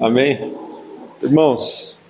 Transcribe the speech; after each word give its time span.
Amém? 0.00 0.54
Irmãos, 1.20 2.02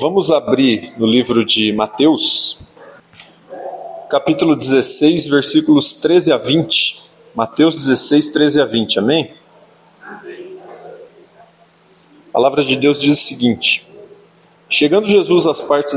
vamos 0.00 0.30
abrir 0.30 0.94
no 0.96 1.06
livro 1.06 1.44
de 1.44 1.70
Mateus, 1.74 2.60
capítulo 4.08 4.56
16, 4.56 5.26
versículos 5.26 5.92
13 5.92 6.32
a 6.32 6.38
20. 6.38 7.02
Mateus 7.34 7.74
16, 7.74 8.30
13 8.30 8.62
a 8.62 8.64
20, 8.64 8.98
amém? 9.00 9.34
A 12.30 12.32
palavra 12.32 12.64
de 12.64 12.76
Deus 12.76 13.02
diz 13.02 13.18
o 13.18 13.22
seguinte: 13.22 13.86
Chegando 14.66 15.06
Jesus 15.08 15.46
às 15.46 15.60
partes 15.60 15.94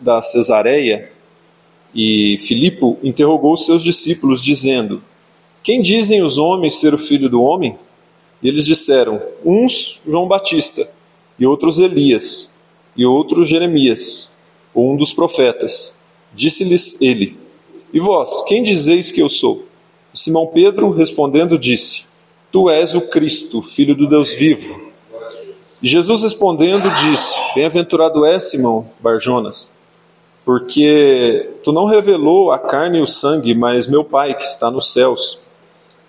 da 0.00 0.22
Cesareia, 0.22 1.12
e 1.94 2.38
Filipe 2.38 2.96
interrogou 3.02 3.52
os 3.52 3.66
seus 3.66 3.82
discípulos, 3.82 4.40
dizendo: 4.40 5.02
quem 5.62 5.80
dizem 5.80 6.22
os 6.22 6.38
homens 6.38 6.80
ser 6.80 6.92
o 6.92 6.98
filho 6.98 7.28
do 7.28 7.42
homem? 7.42 7.78
E 8.42 8.48
eles 8.48 8.64
disseram: 8.64 9.22
uns 9.44 10.02
João 10.06 10.26
Batista, 10.26 10.88
e 11.38 11.46
outros 11.46 11.78
Elias, 11.78 12.54
e 12.96 13.06
outros 13.06 13.48
Jeremias, 13.48 14.32
ou 14.74 14.92
um 14.92 14.96
dos 14.96 15.12
profetas. 15.12 15.96
Disse-lhes 16.34 17.00
ele: 17.00 17.38
E 17.92 18.00
vós, 18.00 18.42
quem 18.42 18.62
dizeis 18.62 19.12
que 19.12 19.20
eu 19.20 19.28
sou? 19.28 19.66
Simão 20.12 20.46
Pedro, 20.48 20.90
respondendo, 20.90 21.58
disse: 21.58 22.04
Tu 22.50 22.68
és 22.68 22.94
o 22.94 23.02
Cristo, 23.02 23.62
filho 23.62 23.94
do 23.94 24.06
Deus 24.06 24.34
vivo. 24.34 24.92
E 25.82 25.86
Jesus 25.86 26.22
respondendo, 26.22 26.92
disse: 26.94 27.34
Bem-aventurado 27.54 28.24
és, 28.24 28.50
Simão 28.50 28.90
Barjonas, 29.00 29.70
porque 30.44 31.50
tu 31.62 31.72
não 31.72 31.86
revelou 31.86 32.50
a 32.50 32.58
carne 32.58 32.98
e 32.98 33.02
o 33.02 33.06
sangue, 33.06 33.54
mas 33.54 33.86
meu 33.86 34.04
Pai 34.04 34.34
que 34.34 34.44
está 34.44 34.70
nos 34.70 34.92
céus. 34.92 35.40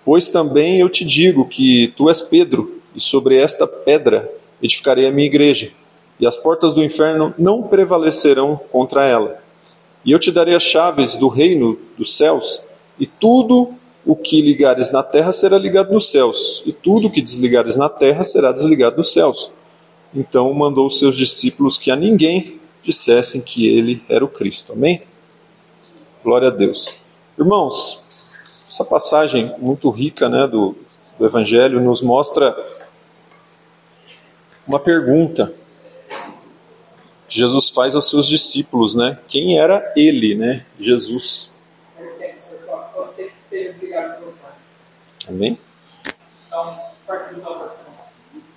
Pois 0.04 0.28
também 0.28 0.80
eu 0.80 0.88
te 0.88 1.04
digo 1.04 1.48
que 1.48 1.88
tu 1.96 2.08
és 2.08 2.20
Pedro, 2.20 2.80
e 2.94 3.00
sobre 3.00 3.36
esta 3.38 3.66
pedra 3.66 4.30
edificarei 4.62 5.06
a 5.06 5.10
minha 5.10 5.26
igreja, 5.26 5.72
e 6.20 6.26
as 6.26 6.36
portas 6.36 6.74
do 6.74 6.84
inferno 6.84 7.34
não 7.38 7.62
prevalecerão 7.62 8.60
contra 8.70 9.04
ela. 9.04 9.42
E 10.04 10.12
eu 10.12 10.18
te 10.18 10.30
darei 10.30 10.54
as 10.54 10.62
chaves 10.62 11.16
do 11.16 11.28
reino 11.28 11.78
dos 11.96 12.16
céus, 12.16 12.62
e 12.98 13.06
tudo 13.06 13.74
o 14.06 14.14
que 14.14 14.42
ligares 14.42 14.92
na 14.92 15.02
terra 15.02 15.32
será 15.32 15.56
ligado 15.56 15.92
nos 15.92 16.10
céus, 16.10 16.62
e 16.66 16.72
tudo 16.72 17.08
o 17.08 17.10
que 17.10 17.22
desligares 17.22 17.76
na 17.76 17.88
terra 17.88 18.22
será 18.22 18.52
desligado 18.52 18.98
nos 18.98 19.12
céus. 19.12 19.50
Então 20.14 20.52
mandou 20.52 20.86
os 20.86 20.98
seus 20.98 21.16
discípulos 21.16 21.78
que 21.78 21.90
a 21.90 21.96
ninguém 21.96 22.60
dissessem 22.82 23.40
que 23.40 23.66
ele 23.66 24.02
era 24.08 24.24
o 24.24 24.28
Cristo. 24.28 24.74
Amém? 24.74 25.02
Glória 26.22 26.48
a 26.48 26.50
Deus. 26.50 27.00
Irmãos, 27.38 28.03
essa 28.74 28.84
passagem 28.84 29.54
muito 29.58 29.88
rica 29.88 30.28
né, 30.28 30.48
do, 30.48 30.76
do 31.16 31.24
Evangelho 31.24 31.80
nos 31.80 32.02
mostra 32.02 32.60
uma 34.66 34.80
pergunta 34.80 35.54
que 37.28 37.38
Jesus 37.38 37.70
faz 37.70 37.94
aos 37.94 38.10
seus 38.10 38.26
discípulos, 38.26 38.96
né? 38.96 39.16
Quem 39.28 39.60
era 39.60 39.92
ele, 39.96 40.34
né? 40.34 40.66
Jesus. 40.76 41.52
Amém? 45.28 45.56
Então, 46.48 46.80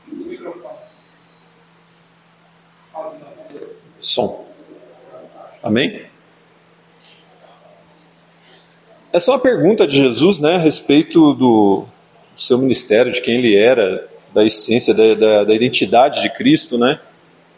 microfone. 0.08 0.78
Som. 4.00 4.48
Amém? 5.62 6.07
Essa 9.18 9.32
é 9.32 9.34
uma 9.34 9.40
pergunta 9.40 9.88
de 9.88 9.98
Jesus 9.98 10.40
né, 10.40 10.58
a 10.58 10.60
respeito 10.60 11.34
do, 11.34 11.86
seu 12.36 12.56
ministério, 12.60 13.12
de 13.12 13.20
quem 13.20 13.40
ele 13.40 13.56
era, 13.56 14.08
da 14.32 14.46
essência, 14.46 14.94
da, 14.94 15.16
da, 15.16 15.44
da 15.44 15.56
identidade 15.56 16.22
de 16.22 16.30
Cristo, 16.30 16.78
né, 16.78 17.00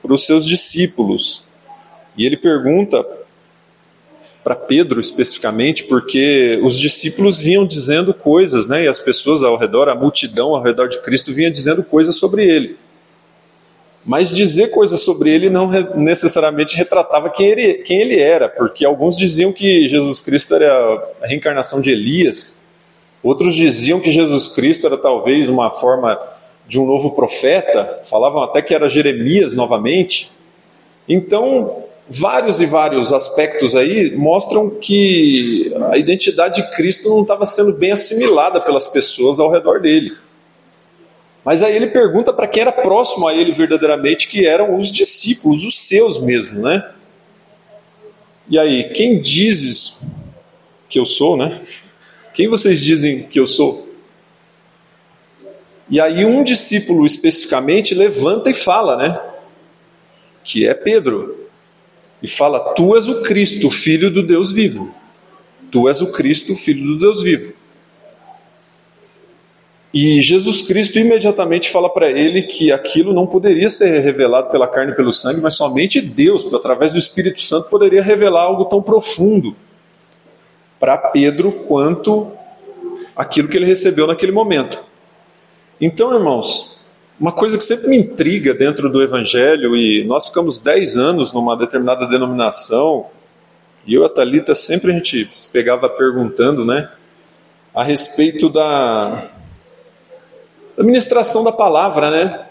para 0.02 0.14
os 0.14 0.26
seus 0.26 0.46
discípulos. 0.46 1.44
E 2.16 2.26
ele 2.26 2.38
pergunta 2.38 3.06
para 4.42 4.56
Pedro 4.56 5.02
especificamente, 5.02 5.84
porque 5.84 6.58
os 6.64 6.80
discípulos 6.80 7.40
vinham 7.40 7.68
dizendo 7.68 8.14
coisas, 8.14 8.70
né, 8.70 8.86
e 8.86 8.88
as 8.88 8.98
pessoas 8.98 9.44
ao 9.44 9.58
redor, 9.58 9.90
a 9.90 9.96
multidão 9.96 10.56
ao 10.56 10.64
redor 10.64 10.88
de 10.88 11.02
Cristo 11.02 11.34
vinha 11.34 11.52
dizendo 11.52 11.84
coisas 11.84 12.16
sobre 12.16 12.46
ele. 12.48 12.78
Mas 14.10 14.32
dizer 14.32 14.72
coisas 14.72 15.02
sobre 15.02 15.32
ele 15.32 15.52
não 15.52 15.70
necessariamente 15.96 16.76
retratava 16.76 17.30
quem 17.30 17.46
ele, 17.46 17.76
quem 17.76 18.02
ele 18.02 18.20
era, 18.20 18.50
porque 18.50 18.84
alguns 18.84 19.16
diziam 19.16 19.54
que 19.54 19.88
Jesus 19.88 20.20
Cristo 20.20 20.56
era 20.56 21.14
a 21.22 21.28
reencarnação 21.28 21.80
de 21.80 21.92
Elias, 21.92 22.60
outros 23.22 23.54
diziam 23.54 24.00
que 24.00 24.10
Jesus 24.10 24.48
Cristo 24.48 24.88
era 24.88 24.98
talvez 24.98 25.48
uma 25.48 25.70
forma 25.70 26.20
de 26.68 26.80
um 26.80 26.88
novo 26.88 27.12
profeta, 27.12 28.00
falavam 28.04 28.42
até 28.42 28.64
que 28.64 28.74
era 28.74 28.90
Jeremias 28.90 29.54
novamente. 29.54 30.32
Então, 31.08 31.84
vários 32.10 32.60
e 32.62 32.66
vários 32.66 33.14
aspectos 33.14 33.76
aí 33.76 34.18
mostram 34.18 34.72
que 34.72 35.72
a 35.92 36.00
identidade 36.00 36.64
de 36.64 36.76
Cristo 36.76 37.10
não 37.10 37.22
estava 37.22 37.46
sendo 37.46 37.74
bem 37.74 37.92
assimilada 37.92 38.60
pelas 38.60 38.88
pessoas 38.88 39.40
ao 39.40 39.52
redor 39.52 39.80
dele. 39.80 40.18
Mas 41.44 41.62
aí 41.62 41.76
ele 41.76 41.88
pergunta 41.88 42.34
para 42.34 42.48
quem 42.48 42.62
era 42.62 42.72
próximo 42.72 43.28
a 43.28 43.34
ele 43.34 43.52
verdadeiramente, 43.52 44.28
que 44.28 44.46
eram 44.46 44.78
os 44.78 44.92
discípulos, 44.92 45.64
os 45.64 45.80
seus 45.82 46.22
mesmo, 46.22 46.62
né? 46.62 46.92
E 48.50 48.58
aí, 48.58 48.90
quem 48.90 49.22
dizes 49.22 50.02
que 50.90 51.00
eu 51.00 51.06
sou, 51.06 51.38
né? 51.38 51.62
Quem 52.34 52.48
vocês 52.48 52.82
dizem 52.82 53.24
que 53.24 53.40
eu 53.40 53.46
sou? 53.46 53.90
E 55.90 56.00
aí 56.00 56.24
um 56.24 56.44
discípulo 56.44 57.06
especificamente 57.06 57.96
levanta 57.96 58.50
e 58.50 58.54
fala, 58.54 58.96
né? 58.96 59.20
Que 60.44 60.68
é 60.68 60.74
Pedro. 60.74 61.48
E 62.22 62.28
fala: 62.28 62.60
Tu 62.74 62.96
és 62.96 63.08
o 63.08 63.22
Cristo, 63.22 63.70
filho 63.70 64.12
do 64.12 64.22
Deus 64.22 64.52
vivo. 64.52 64.94
Tu 65.72 65.88
és 65.88 66.02
o 66.02 66.12
Cristo, 66.12 66.56
filho 66.56 66.86
do 66.86 67.00
Deus 67.00 67.24
vivo. 67.24 67.54
E 69.94 70.22
Jesus 70.22 70.62
Cristo 70.62 71.00
imediatamente 71.00 71.72
fala 71.72 71.90
para 71.90 72.12
ele 72.12 72.44
que 72.44 72.72
aquilo 72.72 73.12
não 73.12 73.26
poderia 73.26 73.70
ser 73.72 74.00
revelado 74.00 74.52
pela 74.52 74.68
carne 74.68 74.92
e 74.92 74.96
pelo 74.96 75.12
sangue, 75.12 75.42
mas 75.42 75.56
somente 75.56 76.00
Deus, 76.00 76.54
através 76.54 76.92
do 76.92 77.00
Espírito 77.00 77.42
Santo, 77.42 77.70
poderia 77.70 78.04
revelar 78.04 78.44
algo 78.44 78.66
tão 78.66 78.84
profundo 78.84 79.56
para 80.80 80.96
Pedro 80.98 81.52
quanto 81.68 82.32
aquilo 83.16 83.48
que 83.48 83.58
ele 83.58 83.66
recebeu 83.66 84.06
naquele 84.06 84.32
momento. 84.32 84.84
Então, 85.82 86.14
irmãos, 86.14 86.86
uma 87.20 87.32
coisa 87.32 87.58
que 87.58 87.64
sempre 87.64 87.90
me 87.90 87.98
intriga 87.98 88.54
dentro 88.54 88.90
do 88.90 89.02
Evangelho, 89.02 89.76
e 89.76 90.06
nós 90.06 90.28
ficamos 90.28 90.60
10 90.60 90.98
anos 90.98 91.34
numa 91.34 91.58
determinada 91.58 92.06
denominação, 92.06 93.08
e 93.88 93.96
eu 93.96 94.04
e 94.04 94.06
a 94.06 94.10
Thalita 94.10 94.54
sempre 94.54 94.92
a 94.92 94.94
gente 94.94 95.28
se 95.34 95.50
pegava 95.50 95.90
perguntando, 95.90 96.64
né, 96.64 96.90
a 97.74 97.84
respeito 97.84 98.50
da, 98.50 99.32
da 100.80 100.86
ministração 100.86 101.44
da 101.44 101.52
palavra, 101.52 102.10
né? 102.10 102.46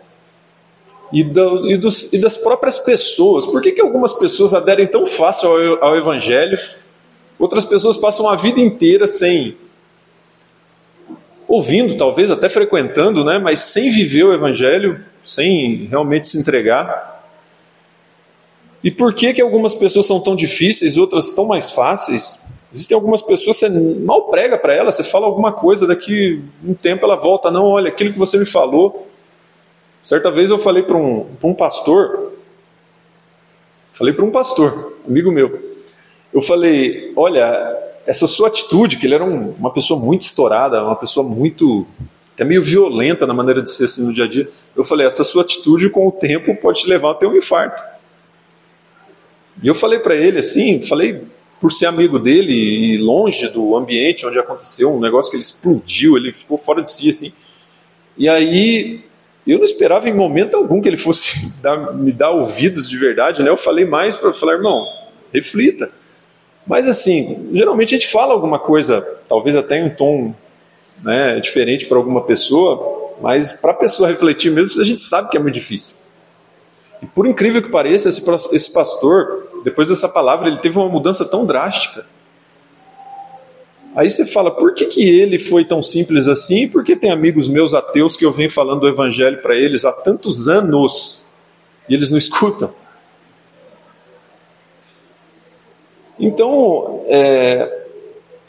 E, 1.10 1.24
do, 1.24 1.66
e, 1.66 1.78
dos, 1.78 2.12
e, 2.12 2.18
das 2.18 2.36
próprias 2.36 2.78
pessoas. 2.78 3.46
Por 3.46 3.62
que, 3.62 3.72
que 3.72 3.80
algumas 3.80 4.12
pessoas 4.12 4.52
aderem 4.52 4.86
tão 4.86 5.06
fácil 5.06 5.48
ao, 5.48 5.84
ao 5.84 5.96
Evangelho, 5.96 6.58
outras 7.38 7.64
pessoas 7.64 7.96
passam 7.96 8.28
a 8.28 8.36
vida 8.36 8.60
inteira 8.60 9.06
sem. 9.06 9.56
ouvindo, 11.48 11.96
talvez 11.96 12.30
até 12.30 12.50
frequentando, 12.50 13.24
né? 13.24 13.38
mas 13.38 13.60
sem 13.60 13.88
viver 13.88 14.24
o 14.24 14.34
Evangelho, 14.34 15.02
sem 15.22 15.86
realmente 15.86 16.28
se 16.28 16.36
entregar? 16.36 17.24
E 18.84 18.90
por 18.90 19.14
que, 19.14 19.32
que 19.32 19.40
algumas 19.40 19.74
pessoas 19.74 20.04
são 20.04 20.20
tão 20.20 20.36
difíceis, 20.36 20.98
outras 20.98 21.32
tão 21.32 21.46
mais 21.46 21.70
fáceis? 21.70 22.42
Existem 22.72 22.94
algumas 22.94 23.22
pessoas, 23.22 23.56
você 23.56 23.68
mal 23.68 24.24
prega 24.24 24.58
para 24.58 24.74
ela, 24.74 24.92
você 24.92 25.02
fala 25.02 25.26
alguma 25.26 25.52
coisa, 25.52 25.86
daqui 25.86 26.42
um 26.62 26.74
tempo 26.74 27.04
ela 27.04 27.16
volta, 27.16 27.50
não, 27.50 27.64
olha, 27.64 27.88
aquilo 27.88 28.12
que 28.12 28.18
você 28.18 28.36
me 28.36 28.44
falou. 28.44 29.08
Certa 30.02 30.30
vez 30.30 30.50
eu 30.50 30.58
falei 30.58 30.82
para 30.82 30.96
um, 30.96 31.26
um 31.42 31.54
pastor, 31.54 32.32
falei 33.92 34.12
para 34.12 34.24
um 34.24 34.30
pastor, 34.30 34.94
amigo 35.06 35.32
meu, 35.32 35.78
eu 36.32 36.42
falei, 36.42 37.12
olha, 37.16 37.76
essa 38.06 38.26
sua 38.26 38.48
atitude, 38.48 38.98
que 38.98 39.06
ele 39.06 39.14
era 39.14 39.24
um, 39.24 39.50
uma 39.52 39.72
pessoa 39.72 39.98
muito 39.98 40.22
estourada, 40.22 40.82
uma 40.84 40.96
pessoa 40.96 41.26
muito, 41.26 41.86
até 42.34 42.44
meio 42.44 42.62
violenta 42.62 43.26
na 43.26 43.34
maneira 43.34 43.62
de 43.62 43.70
ser 43.70 43.84
assim 43.84 44.04
no 44.04 44.12
dia 44.12 44.24
a 44.24 44.28
dia, 44.28 44.48
eu 44.76 44.84
falei, 44.84 45.06
essa 45.06 45.24
sua 45.24 45.42
atitude 45.42 45.88
com 45.88 46.06
o 46.06 46.12
tempo 46.12 46.54
pode 46.56 46.82
te 46.82 46.88
levar 46.88 47.12
a 47.12 47.14
ter 47.14 47.26
um 47.26 47.34
infarto. 47.34 47.82
E 49.62 49.66
eu 49.66 49.74
falei 49.74 49.98
para 49.98 50.14
ele 50.14 50.38
assim, 50.38 50.82
falei 50.82 51.22
por 51.60 51.72
ser 51.72 51.86
amigo 51.86 52.18
dele 52.18 52.52
e 52.52 52.98
longe 52.98 53.48
do 53.48 53.76
ambiente 53.76 54.26
onde 54.26 54.38
aconteceu, 54.38 54.90
um 54.90 55.00
negócio 55.00 55.30
que 55.30 55.36
ele 55.36 55.44
explodiu, 55.44 56.16
ele 56.16 56.32
ficou 56.32 56.56
fora 56.56 56.82
de 56.82 56.90
si, 56.90 57.10
assim. 57.10 57.32
E 58.16 58.28
aí, 58.28 59.04
eu 59.46 59.58
não 59.58 59.64
esperava 59.64 60.08
em 60.08 60.14
momento 60.14 60.56
algum 60.56 60.80
que 60.80 60.88
ele 60.88 60.96
fosse 60.96 61.52
dar, 61.62 61.94
me 61.94 62.12
dar 62.12 62.30
ouvidos 62.30 62.88
de 62.88 62.96
verdade, 62.98 63.42
né? 63.42 63.48
Eu 63.48 63.56
falei 63.56 63.84
mais 63.84 64.14
para 64.14 64.32
falar, 64.32 64.54
irmão, 64.54 64.86
reflita. 65.32 65.90
Mas 66.66 66.86
assim, 66.86 67.48
geralmente 67.52 67.94
a 67.94 67.98
gente 67.98 68.10
fala 68.10 68.34
alguma 68.34 68.58
coisa, 68.58 69.00
talvez 69.26 69.56
até 69.56 69.78
em 69.78 69.84
um 69.84 69.90
tom 69.90 70.34
né, 71.02 71.40
diferente 71.40 71.86
para 71.86 71.96
alguma 71.96 72.22
pessoa, 72.24 73.14
mas 73.22 73.54
para 73.54 73.70
a 73.70 73.74
pessoa 73.74 74.08
refletir 74.08 74.52
mesmo, 74.52 74.80
a 74.80 74.84
gente 74.84 75.00
sabe 75.00 75.30
que 75.30 75.36
é 75.36 75.40
muito 75.40 75.54
difícil. 75.54 75.96
E 77.02 77.06
por 77.06 77.26
incrível 77.26 77.62
que 77.62 77.70
pareça, 77.70 78.08
esse, 78.08 78.22
esse 78.52 78.70
pastor, 78.70 79.47
depois 79.64 79.88
dessa 79.88 80.08
palavra, 80.08 80.48
ele 80.48 80.58
teve 80.58 80.78
uma 80.78 80.88
mudança 80.88 81.24
tão 81.24 81.46
drástica. 81.46 82.06
Aí 83.96 84.08
você 84.08 84.24
fala, 84.24 84.50
por 84.50 84.74
que, 84.74 84.86
que 84.86 85.02
ele 85.02 85.38
foi 85.38 85.64
tão 85.64 85.82
simples 85.82 86.28
assim? 86.28 86.68
Porque 86.68 86.94
tem 86.94 87.10
amigos 87.10 87.48
meus 87.48 87.74
ateus 87.74 88.16
que 88.16 88.24
eu 88.24 88.30
venho 88.30 88.50
falando 88.50 88.80
do 88.80 88.88
evangelho 88.88 89.42
para 89.42 89.56
eles 89.56 89.84
há 89.84 89.92
tantos 89.92 90.48
anos 90.48 91.26
e 91.88 91.94
eles 91.94 92.10
não 92.10 92.18
escutam. 92.18 92.72
Então, 96.18 97.02
é, 97.06 97.86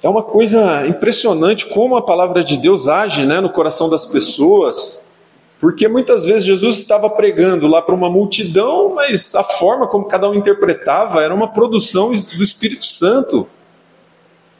é 0.03 0.09
uma 0.09 0.23
coisa 0.23 0.87
impressionante 0.87 1.67
como 1.67 1.95
a 1.95 2.01
palavra 2.01 2.43
de 2.43 2.57
Deus 2.57 2.87
age 2.87 3.25
né, 3.25 3.39
no 3.39 3.49
coração 3.49 3.89
das 3.89 4.05
pessoas, 4.05 5.03
porque 5.59 5.89
muitas 5.89 6.23
vezes 6.23 6.45
Jesus 6.45 6.77
estava 6.77 7.09
pregando 7.09 7.67
lá 7.67 7.81
para 7.81 7.93
uma 7.93 8.09
multidão, 8.09 8.95
mas 8.95 9.35
a 9.35 9.43
forma 9.43 9.87
como 9.87 10.05
cada 10.05 10.29
um 10.29 10.33
interpretava 10.33 11.21
era 11.21 11.35
uma 11.35 11.51
produção 11.51 12.11
do 12.11 12.43
Espírito 12.43 12.85
Santo. 12.85 13.45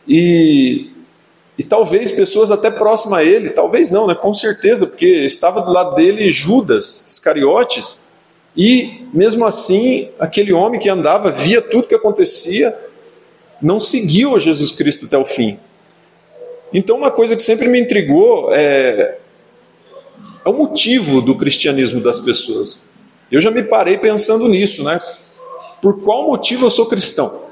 E, 0.06 0.92
e 1.58 1.64
talvez 1.64 2.12
pessoas 2.12 2.52
até 2.52 2.70
próximas 2.70 3.20
a 3.20 3.24
ele, 3.24 3.50
talvez 3.52 3.90
não, 3.92 4.08
né, 4.08 4.16
com 4.16 4.34
certeza, 4.34 4.88
porque 4.88 5.06
estava 5.06 5.62
do 5.62 5.72
lado 5.72 5.96
dele 5.96 6.32
Judas 6.32 7.06
Iscariotes, 7.08 8.02
e 8.58 9.06
mesmo 9.14 9.46
assim, 9.46 10.10
aquele 10.20 10.52
homem 10.52 10.82
que 10.82 10.90
andava, 10.90 11.32
via 11.32 11.62
tudo 11.62 11.88
que 11.88 11.96
acontecia, 11.96 12.78
não 13.62 13.80
seguiu 13.80 14.36
a 14.36 14.40
Jesus 14.40 14.72
Cristo 14.72 15.06
até 15.06 15.18
o 15.18 15.24
fim. 15.24 15.60
Então, 16.74 16.98
uma 16.98 17.12
coisa 17.12 17.38
que 17.38 17.44
sempre 17.44 17.70
me 17.70 17.80
intrigou 17.80 18.54
é, 18.54 19.19
é 20.46 20.50
o 20.50 20.54
motivo 20.54 21.22
do 21.22 21.36
cristianismo 21.36 22.02
das 22.02 22.20
pessoas. 22.20 22.82
Eu 23.32 23.40
já 23.42 23.52
me 23.52 23.64
parei 23.64 23.98
pensando 23.98 24.48
nisso, 24.48 24.84
né? 24.84 25.00
Por 25.82 26.02
qual 26.02 26.28
motivo 26.28 26.66
eu 26.66 26.70
sou 26.70 26.88
cristão? 26.88 27.48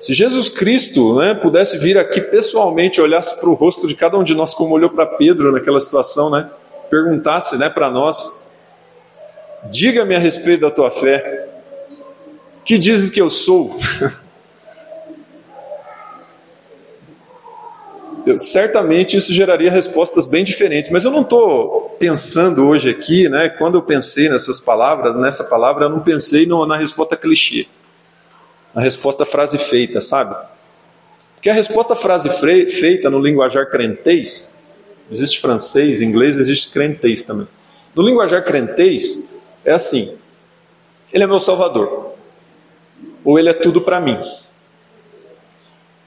Se 0.00 0.14
Jesus 0.14 0.48
Cristo 0.48 1.16
né, 1.16 1.34
pudesse 1.34 1.76
vir 1.78 1.98
aqui 1.98 2.22
pessoalmente, 2.22 3.00
olhasse 3.00 3.38
para 3.38 3.50
o 3.50 3.54
rosto 3.54 3.86
de 3.86 3.94
cada 3.94 4.16
um 4.16 4.24
de 4.24 4.34
nós, 4.34 4.54
como 4.54 4.74
olhou 4.74 4.88
para 4.88 5.04
Pedro 5.04 5.52
naquela 5.52 5.78
situação, 5.78 6.30
né, 6.30 6.48
perguntasse 6.88 7.58
né, 7.58 7.68
para 7.68 7.90
nós: 7.90 8.46
diga-me 9.70 10.14
a 10.14 10.18
respeito 10.18 10.62
da 10.62 10.70
tua 10.70 10.90
fé, 10.90 11.48
que 12.64 12.78
dizes 12.78 13.10
que 13.10 13.20
eu 13.20 13.28
sou? 13.28 13.76
certamente 18.38 19.16
isso 19.16 19.32
geraria 19.32 19.70
respostas 19.70 20.26
bem 20.26 20.44
diferentes, 20.44 20.90
mas 20.90 21.04
eu 21.04 21.10
não 21.10 21.22
estou 21.22 21.96
pensando 21.98 22.66
hoje 22.66 22.90
aqui, 22.90 23.28
né? 23.28 23.48
Quando 23.48 23.76
eu 23.76 23.82
pensei 23.82 24.28
nessas 24.28 24.60
palavras, 24.60 25.16
nessa 25.16 25.44
palavra, 25.44 25.86
eu 25.86 25.90
não 25.90 26.00
pensei 26.00 26.46
no, 26.46 26.66
na 26.66 26.76
resposta 26.76 27.16
clichê, 27.16 27.66
na 28.74 28.80
resposta 28.80 29.24
frase 29.24 29.58
feita, 29.58 30.00
sabe? 30.00 30.34
Porque 31.34 31.48
a 31.48 31.54
resposta 31.54 31.96
frase 31.96 32.28
feita 32.66 33.08
no 33.08 33.18
linguajar 33.18 33.70
crentez, 33.70 34.54
existe 35.10 35.40
francês, 35.40 36.02
inglês, 36.02 36.36
existe 36.36 36.70
crentez 36.70 37.22
também. 37.22 37.48
No 37.94 38.02
linguajar 38.02 38.44
crentez, 38.44 39.30
é 39.64 39.72
assim: 39.72 40.16
Ele 41.12 41.24
é 41.24 41.26
meu 41.26 41.40
salvador 41.40 42.10
ou 43.24 43.38
ele 43.38 43.48
é 43.48 43.54
tudo 43.54 43.80
para 43.80 44.00
mim? 44.00 44.18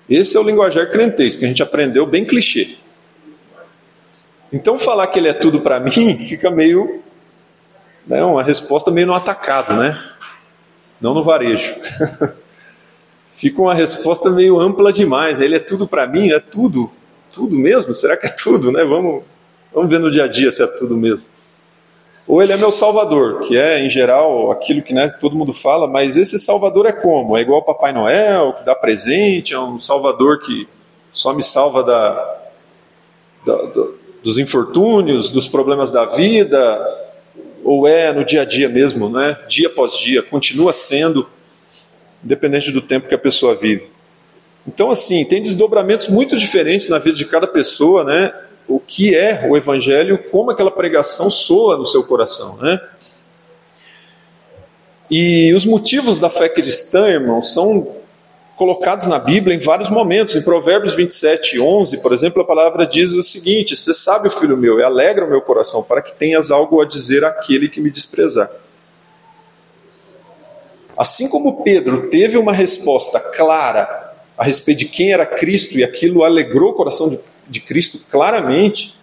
Esse 0.09 0.35
é 0.35 0.39
o 0.39 0.43
linguajar 0.43 0.89
crentez 0.89 1.35
que 1.35 1.45
a 1.45 1.47
gente 1.47 1.63
aprendeu 1.63 2.05
bem 2.05 2.25
clichê. 2.25 2.75
Então 4.51 4.77
falar 4.77 5.07
que 5.07 5.17
ele 5.17 5.27
é 5.27 5.33
tudo 5.33 5.61
para 5.61 5.79
mim 5.79 6.17
fica 6.19 6.49
meio 6.51 7.01
né, 8.05 8.23
uma 8.23 8.43
resposta 8.43 8.91
meio 8.91 9.07
no 9.07 9.13
atacado, 9.13 9.73
né? 9.75 9.97
Não 10.99 11.13
no 11.13 11.23
varejo. 11.23 11.75
fica 13.31 13.61
uma 13.61 13.73
resposta 13.73 14.29
meio 14.29 14.59
ampla 14.59 14.91
demais. 14.91 15.39
Ele 15.41 15.55
é 15.55 15.59
tudo 15.59 15.87
para 15.87 16.05
mim, 16.07 16.31
é 16.31 16.39
tudo, 16.39 16.91
tudo 17.31 17.57
mesmo? 17.57 17.93
Será 17.93 18.15
que 18.15 18.27
é 18.27 18.29
tudo, 18.29 18.71
né? 18.71 18.83
Vamos, 18.83 19.23
vamos 19.73 19.89
ver 19.89 19.99
no 19.99 20.11
dia 20.11 20.25
a 20.25 20.27
dia 20.27 20.51
se 20.51 20.61
é 20.61 20.67
tudo 20.67 20.95
mesmo. 20.95 21.27
Ou 22.27 22.41
ele 22.41 22.53
é 22.53 22.57
meu 22.57 22.71
salvador, 22.71 23.41
que 23.41 23.57
é, 23.57 23.85
em 23.85 23.89
geral, 23.89 24.51
aquilo 24.51 24.81
que 24.81 24.93
né, 24.93 25.09
todo 25.19 25.35
mundo 25.35 25.53
fala, 25.53 25.87
mas 25.87 26.15
esse 26.15 26.39
salvador 26.39 26.85
é 26.85 26.91
como? 26.91 27.37
É 27.37 27.41
igual 27.41 27.61
Papai 27.61 27.91
Noel, 27.91 28.53
que 28.53 28.63
dá 28.63 28.73
presente, 28.73 29.53
é 29.53 29.59
um 29.59 29.77
salvador 29.77 30.39
que 30.39 30.67
só 31.11 31.33
me 31.33 31.43
salva 31.43 31.83
da, 31.83 32.39
da, 33.45 33.55
dos 34.23 34.37
infortúnios, 34.37 35.29
dos 35.29 35.47
problemas 35.47 35.91
da 35.91 36.05
vida, 36.05 36.87
ou 37.65 37.85
é 37.87 38.13
no 38.13 38.23
dia 38.23 38.43
a 38.43 38.45
dia 38.45 38.69
mesmo, 38.69 39.09
né? 39.09 39.37
dia 39.47 39.67
após 39.67 39.97
dia, 39.97 40.23
continua 40.23 40.71
sendo, 40.71 41.27
independente 42.23 42.71
do 42.71 42.81
tempo 42.81 43.07
que 43.07 43.15
a 43.15 43.19
pessoa 43.19 43.53
vive. 43.53 43.91
Então, 44.65 44.89
assim, 44.89 45.25
tem 45.25 45.41
desdobramentos 45.41 46.07
muito 46.07 46.37
diferentes 46.37 46.87
na 46.87 46.97
vida 46.97 47.17
de 47.17 47.25
cada 47.25 47.45
pessoa, 47.45 48.05
né? 48.05 48.33
O 48.67 48.79
que 48.79 49.15
é 49.15 49.47
o 49.49 49.57
Evangelho, 49.57 50.17
como 50.31 50.51
aquela 50.51 50.71
pregação 50.71 51.29
soa 51.29 51.77
no 51.77 51.85
seu 51.85 52.03
coração. 52.03 52.57
Né? 52.57 52.79
E 55.09 55.53
os 55.53 55.65
motivos 55.65 56.19
da 56.19 56.29
fé 56.29 56.49
cristã, 56.49 57.07
irmão, 57.07 57.41
são 57.41 57.87
colocados 58.55 59.05
na 59.05 59.19
Bíblia 59.19 59.55
em 59.55 59.59
vários 59.59 59.89
momentos. 59.89 60.35
Em 60.35 60.41
Provérbios 60.41 60.95
27, 60.95 61.59
11, 61.59 62.01
por 62.01 62.13
exemplo, 62.13 62.41
a 62.41 62.45
palavra 62.45 62.85
diz 62.85 63.13
o 63.13 63.23
seguinte: 63.23 63.75
Você 63.75 63.93
sabe, 63.93 64.29
filho 64.29 64.57
meu, 64.57 64.79
e 64.79 64.83
alegra 64.83 65.25
o 65.25 65.29
meu 65.29 65.41
coração, 65.41 65.83
para 65.83 66.01
que 66.01 66.13
tenhas 66.13 66.51
algo 66.51 66.81
a 66.81 66.85
dizer 66.85 67.23
àquele 67.23 67.69
que 67.69 67.81
me 67.81 67.91
desprezar. 67.91 68.49
Assim 70.97 71.27
como 71.27 71.63
Pedro 71.63 72.09
teve 72.09 72.37
uma 72.37 72.53
resposta 72.53 73.19
clara 73.19 74.13
a 74.37 74.43
respeito 74.43 74.79
de 74.79 74.85
quem 74.85 75.11
era 75.11 75.25
Cristo 75.25 75.77
e 75.77 75.83
aquilo 75.83 76.23
alegrou 76.23 76.71
o 76.71 76.73
coração 76.73 77.09
de 77.09 77.19
de 77.47 77.59
Cristo 77.59 77.99
claramente, 78.09 78.97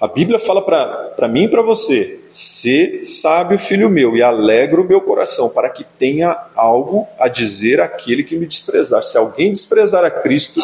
a 0.00 0.08
Bíblia 0.08 0.38
fala 0.38 0.62
para 0.62 1.28
mim 1.28 1.44
e 1.44 1.48
para 1.48 1.60
você: 1.60 2.20
se 2.28 3.04
sábio, 3.04 3.58
filho 3.58 3.90
meu, 3.90 4.16
e 4.16 4.22
alegra 4.22 4.80
o 4.80 4.84
meu 4.84 5.02
coração, 5.02 5.50
para 5.50 5.68
que 5.68 5.84
tenha 5.84 6.34
algo 6.56 7.06
a 7.18 7.28
dizer 7.28 7.82
àquele 7.82 8.24
que 8.24 8.34
me 8.34 8.46
desprezar. 8.46 9.02
Se 9.02 9.18
alguém 9.18 9.52
desprezar 9.52 10.02
a 10.02 10.10
Cristo, 10.10 10.60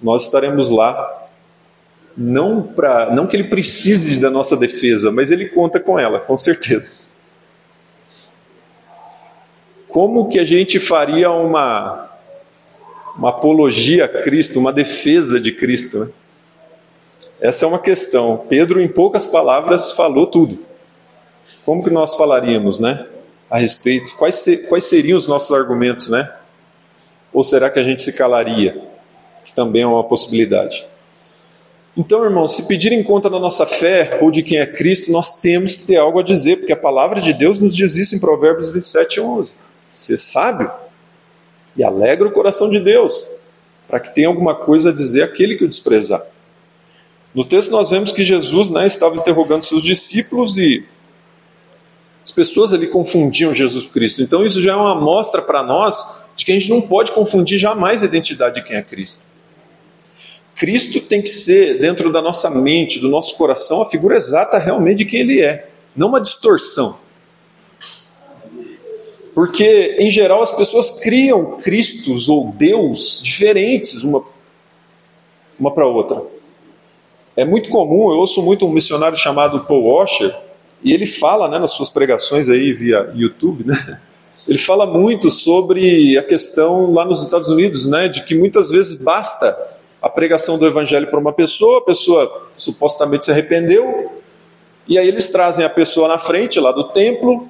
nós 0.00 0.24
estaremos 0.24 0.68
lá. 0.68 1.16
Não, 2.14 2.62
pra, 2.62 3.10
não 3.14 3.26
que 3.26 3.34
ele 3.34 3.44
precise 3.44 4.20
da 4.20 4.28
nossa 4.28 4.54
defesa, 4.54 5.10
mas 5.10 5.30
ele 5.30 5.48
conta 5.48 5.80
com 5.80 5.98
ela, 5.98 6.20
com 6.20 6.36
certeza. 6.36 6.92
Como 9.88 10.28
que 10.28 10.38
a 10.38 10.44
gente 10.44 10.78
faria 10.78 11.30
uma 11.30 12.09
uma 13.20 13.28
apologia 13.28 14.06
a 14.06 14.08
Cristo, 14.08 14.58
uma 14.58 14.72
defesa 14.72 15.38
de 15.38 15.52
Cristo. 15.52 15.98
Né? 15.98 16.08
Essa 17.38 17.66
é 17.66 17.68
uma 17.68 17.78
questão. 17.78 18.46
Pedro, 18.48 18.80
em 18.80 18.88
poucas 18.88 19.26
palavras, 19.26 19.92
falou 19.92 20.26
tudo. 20.26 20.58
Como 21.62 21.84
que 21.84 21.90
nós 21.90 22.16
falaríamos, 22.16 22.80
né? 22.80 23.06
A 23.50 23.58
respeito, 23.58 24.16
quais, 24.16 24.36
ser, 24.36 24.68
quais 24.68 24.86
seriam 24.86 25.18
os 25.18 25.28
nossos 25.28 25.54
argumentos, 25.54 26.08
né? 26.08 26.32
Ou 27.30 27.44
será 27.44 27.68
que 27.68 27.78
a 27.78 27.82
gente 27.82 28.02
se 28.02 28.14
calaria? 28.14 28.80
Que 29.44 29.52
também 29.52 29.82
é 29.82 29.86
uma 29.86 30.04
possibilidade. 30.04 30.86
Então, 31.94 32.24
irmão, 32.24 32.48
se 32.48 32.66
pedirem 32.66 33.02
conta 33.02 33.28
da 33.28 33.38
nossa 33.38 33.66
fé 33.66 34.18
ou 34.22 34.30
de 34.30 34.42
quem 34.42 34.58
é 34.58 34.66
Cristo, 34.66 35.12
nós 35.12 35.40
temos 35.40 35.74
que 35.74 35.84
ter 35.84 35.96
algo 35.96 36.20
a 36.20 36.22
dizer, 36.22 36.56
porque 36.56 36.72
a 36.72 36.76
palavra 36.76 37.20
de 37.20 37.34
Deus 37.34 37.60
nos 37.60 37.76
diz 37.76 37.96
isso 37.96 38.16
em 38.16 38.18
Provérbios 38.18 38.72
27, 38.72 39.20
11. 39.20 39.54
Ser 39.92 40.16
sábio 40.16 40.70
e 41.76 41.84
alegra 41.84 42.28
o 42.28 42.32
coração 42.32 42.68
de 42.68 42.80
Deus, 42.80 43.26
para 43.88 44.00
que 44.00 44.14
tenha 44.14 44.28
alguma 44.28 44.54
coisa 44.54 44.90
a 44.90 44.92
dizer 44.92 45.22
aquele 45.22 45.56
que 45.56 45.64
o 45.64 45.68
desprezar. 45.68 46.22
No 47.34 47.44
texto 47.44 47.70
nós 47.70 47.90
vemos 47.90 48.12
que 48.12 48.24
Jesus 48.24 48.70
né, 48.70 48.86
estava 48.86 49.14
interrogando 49.16 49.62
seus 49.62 49.84
discípulos 49.84 50.58
e 50.58 50.84
as 52.22 52.30
pessoas 52.30 52.72
ali 52.72 52.86
confundiam 52.86 53.54
Jesus 53.54 53.86
Cristo. 53.86 54.22
Então 54.22 54.44
isso 54.44 54.60
já 54.60 54.72
é 54.72 54.76
uma 54.76 54.92
amostra 54.92 55.40
para 55.40 55.62
nós 55.62 56.22
de 56.36 56.44
que 56.44 56.52
a 56.52 56.54
gente 56.54 56.70
não 56.70 56.80
pode 56.80 57.12
confundir 57.12 57.58
jamais 57.58 58.02
a 58.02 58.06
identidade 58.06 58.56
de 58.56 58.62
quem 58.66 58.76
é 58.76 58.82
Cristo. 58.82 59.22
Cristo 60.54 61.00
tem 61.00 61.22
que 61.22 61.30
ser, 61.30 61.78
dentro 61.78 62.12
da 62.12 62.20
nossa 62.20 62.50
mente, 62.50 62.98
do 62.98 63.08
nosso 63.08 63.36
coração, 63.36 63.80
a 63.80 63.86
figura 63.86 64.16
exata 64.16 64.58
realmente 64.58 64.98
de 64.98 65.04
quem 65.06 65.20
ele 65.20 65.40
é, 65.40 65.68
não 65.96 66.08
uma 66.08 66.20
distorção. 66.20 66.98
Porque, 69.40 69.96
em 69.98 70.10
geral, 70.10 70.42
as 70.42 70.50
pessoas 70.50 71.00
criam 71.00 71.56
Cristos 71.62 72.28
ou 72.28 72.52
Deus 72.52 73.22
diferentes 73.22 74.04
uma, 74.04 74.22
uma 75.58 75.70
para 75.70 75.86
outra. 75.86 76.22
É 77.34 77.42
muito 77.42 77.70
comum, 77.70 78.10
eu 78.10 78.18
ouço 78.18 78.42
muito 78.42 78.66
um 78.66 78.70
missionário 78.70 79.16
chamado 79.16 79.64
Paul 79.64 79.94
Washer, 79.94 80.36
e 80.84 80.92
ele 80.92 81.06
fala 81.06 81.48
né, 81.48 81.58
nas 81.58 81.70
suas 81.70 81.88
pregações 81.88 82.50
aí 82.50 82.74
via 82.74 83.10
YouTube, 83.14 83.64
né, 83.64 83.98
ele 84.46 84.58
fala 84.58 84.84
muito 84.84 85.30
sobre 85.30 86.18
a 86.18 86.22
questão 86.22 86.92
lá 86.92 87.06
nos 87.06 87.22
Estados 87.22 87.48
Unidos, 87.48 87.86
né, 87.86 88.08
de 88.08 88.24
que 88.24 88.34
muitas 88.34 88.68
vezes 88.68 89.02
basta 89.02 89.56
a 90.02 90.08
pregação 90.10 90.58
do 90.58 90.66
evangelho 90.66 91.06
para 91.06 91.18
uma 91.18 91.32
pessoa, 91.32 91.78
a 91.78 91.82
pessoa 91.82 92.46
supostamente 92.58 93.24
se 93.24 93.30
arrependeu, 93.30 94.12
e 94.86 94.98
aí 94.98 95.08
eles 95.08 95.30
trazem 95.30 95.64
a 95.64 95.70
pessoa 95.70 96.08
na 96.08 96.18
frente 96.18 96.60
lá 96.60 96.72
do 96.72 96.84
templo, 96.84 97.49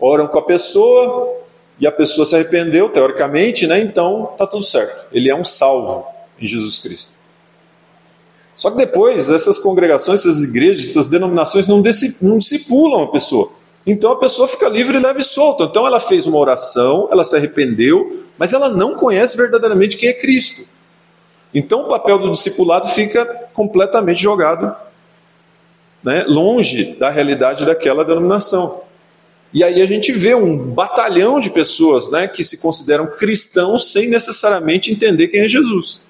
oram 0.00 0.26
com 0.26 0.38
a 0.38 0.42
pessoa, 0.42 1.38
e 1.80 1.86
a 1.86 1.92
pessoa 1.92 2.24
se 2.24 2.34
arrependeu, 2.34 2.88
teoricamente, 2.88 3.66
né? 3.66 3.78
Então 3.80 4.32
tá 4.36 4.46
tudo 4.46 4.64
certo. 4.64 5.06
Ele 5.12 5.30
é 5.30 5.34
um 5.34 5.44
salvo 5.44 6.06
em 6.40 6.46
Jesus 6.46 6.78
Cristo. 6.78 7.12
Só 8.54 8.72
que 8.72 8.76
depois, 8.76 9.28
essas 9.28 9.58
congregações, 9.58 10.20
essas 10.20 10.42
igrejas, 10.42 10.90
essas 10.90 11.06
denominações 11.06 11.68
não, 11.68 11.80
discipulam 11.80 13.04
a 13.04 13.06
pessoa. 13.06 13.52
Então 13.86 14.10
a 14.10 14.16
pessoa 14.16 14.48
fica 14.48 14.68
livre, 14.68 14.98
leve 14.98 15.20
e 15.20 15.24
solta. 15.24 15.64
Então 15.64 15.86
ela 15.86 16.00
fez 16.00 16.26
uma 16.26 16.38
oração, 16.38 17.08
ela 17.12 17.22
se 17.22 17.36
arrependeu, 17.36 18.24
mas 18.36 18.52
ela 18.52 18.68
não 18.68 18.96
conhece 18.96 19.36
verdadeiramente 19.36 19.96
quem 19.96 20.08
é 20.08 20.12
Cristo. 20.12 20.66
Então 21.54 21.82
o 21.82 21.88
papel 21.88 22.18
do 22.18 22.32
discipulado 22.32 22.88
fica 22.88 23.24
completamente 23.54 24.20
jogado 24.20 24.74
né, 26.02 26.24
longe 26.26 26.96
da 26.98 27.08
realidade 27.08 27.64
daquela 27.64 28.04
denominação. 28.04 28.82
E 29.52 29.64
aí 29.64 29.80
a 29.80 29.86
gente 29.86 30.12
vê 30.12 30.34
um 30.34 30.58
batalhão 30.58 31.40
de 31.40 31.50
pessoas 31.50 32.10
né, 32.10 32.28
que 32.28 32.44
se 32.44 32.58
consideram 32.58 33.06
cristãos 33.06 33.92
sem 33.92 34.08
necessariamente 34.08 34.92
entender 34.92 35.28
quem 35.28 35.40
é 35.40 35.48
Jesus. 35.48 36.06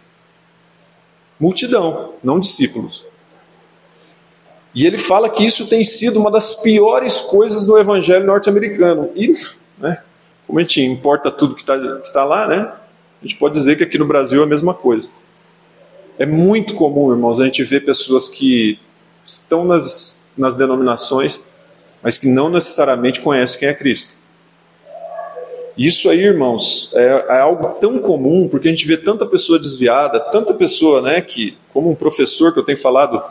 Multidão, 1.39 2.15
não 2.23 2.41
discípulos. 2.41 3.05
E 4.75 4.87
ele 4.87 4.99
fala 4.99 5.31
que 5.31 5.47
isso 5.47 5.67
tem 5.67 5.85
sido 5.85 6.19
uma 6.19 6.31
das 6.31 6.55
piores 6.63 7.21
coisas 7.21 7.65
do 7.65 7.79
evangelho 7.79 8.27
norte-americano. 8.27 9.11
E, 9.15 9.33
né, 9.79 10.03
como 10.47 10.59
a 10.59 10.63
gente 10.63 10.83
importa 10.83 11.31
tudo 11.31 11.55
que 11.55 11.63
está 11.63 11.79
que 11.79 12.13
tá 12.13 12.25
lá, 12.25 12.49
né, 12.49 12.73
a 13.23 13.27
gente 13.27 13.39
pode 13.39 13.55
dizer 13.55 13.77
que 13.77 13.85
aqui 13.85 13.99
no 13.99 14.07
Brasil 14.07 14.41
é 14.41 14.45
a 14.45 14.49
mesma 14.49 14.75
coisa. 14.75 15.11
É 16.19 16.27
muito 16.27 16.75
comum, 16.75 17.13
irmãos, 17.13 17.41
a 17.41 17.45
gente 17.45 17.63
ver 17.63 17.85
pessoas 17.85 18.29
que 18.29 18.79
estão 19.25 19.65
nas, 19.65 20.27
nas 20.37 20.55
denominações, 20.55 21.41
mas 22.03 22.19
que 22.19 22.29
não 22.29 22.49
necessariamente 22.49 23.21
conhecem 23.21 23.61
quem 23.61 23.69
é 23.69 23.75
Cristo. 23.75 24.13
Isso 25.77 26.11
aí, 26.11 26.21
irmãos, 26.21 26.91
é, 26.95 27.27
é, 27.29 27.41
algo 27.41 27.69
tão 27.81 28.01
comum, 28.01 28.49
porque 28.49 28.67
a 28.67 28.71
gente 28.71 28.87
vê 28.87 28.97
tanta 28.97 29.25
pessoa 29.25 29.61
desviada, 29.61 30.19
tanta 30.19 30.53
pessoa, 30.53 31.01
né, 31.01 31.21
que, 31.21 31.57
como 31.73 31.89
um 31.89 31.95
professor 31.95 32.53
que 32.53 32.59
eu 32.59 32.65
tenho 32.65 32.79
falado 32.79 33.23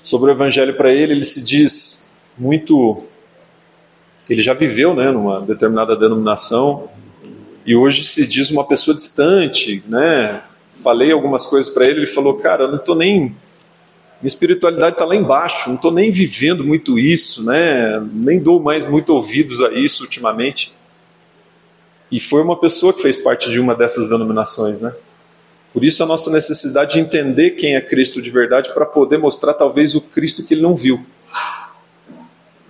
sobre 0.00 0.30
o 0.30 0.34
evangelho 0.34 0.76
para 0.76 0.92
ele, 0.92 1.12
ele 1.12 1.24
se 1.24 1.42
diz 1.42 2.12
muito. 2.38 3.02
Ele 4.30 4.40
já 4.40 4.54
viveu, 4.54 4.94
né, 4.94 5.10
numa 5.10 5.40
determinada 5.40 5.96
denominação, 5.96 6.88
e 7.64 7.74
hoje 7.74 8.06
se 8.06 8.24
diz 8.24 8.50
uma 8.50 8.64
pessoa 8.64 8.94
distante, 8.94 9.82
né, 9.88 10.42
falei 10.76 11.10
algumas 11.10 11.44
coisas 11.44 11.72
para 11.72 11.86
ele, 11.86 12.00
ele 12.00 12.06
falou: 12.06 12.34
Cara, 12.34 12.64
eu 12.64 12.68
não 12.68 12.76
estou 12.76 12.94
nem. 12.94 13.34
Minha 14.20 14.28
espiritualidade 14.28 14.94
está 14.94 15.04
lá 15.04 15.14
embaixo, 15.14 15.68
não 15.68 15.76
estou 15.76 15.92
nem 15.92 16.10
vivendo 16.10 16.64
muito 16.64 16.98
isso, 16.98 17.44
né? 17.44 18.00
nem 18.12 18.38
dou 18.38 18.58
mais 18.58 18.86
muito 18.86 19.10
ouvidos 19.10 19.62
a 19.62 19.70
isso 19.72 20.04
ultimamente. 20.04 20.72
E 22.10 22.18
foi 22.18 22.42
uma 22.42 22.58
pessoa 22.58 22.92
que 22.92 23.02
fez 23.02 23.18
parte 23.18 23.50
de 23.50 23.60
uma 23.60 23.74
dessas 23.74 24.08
denominações, 24.08 24.80
né? 24.80 24.94
Por 25.72 25.84
isso 25.84 26.02
a 26.02 26.06
nossa 26.06 26.30
necessidade 26.30 26.94
de 26.94 27.00
entender 27.00 27.50
quem 27.50 27.76
é 27.76 27.80
Cristo 27.80 28.22
de 28.22 28.30
verdade 28.30 28.72
para 28.72 28.86
poder 28.86 29.18
mostrar 29.18 29.52
talvez 29.52 29.94
o 29.94 30.00
Cristo 30.00 30.42
que 30.44 30.54
ele 30.54 30.62
não 30.62 30.74
viu. 30.74 31.04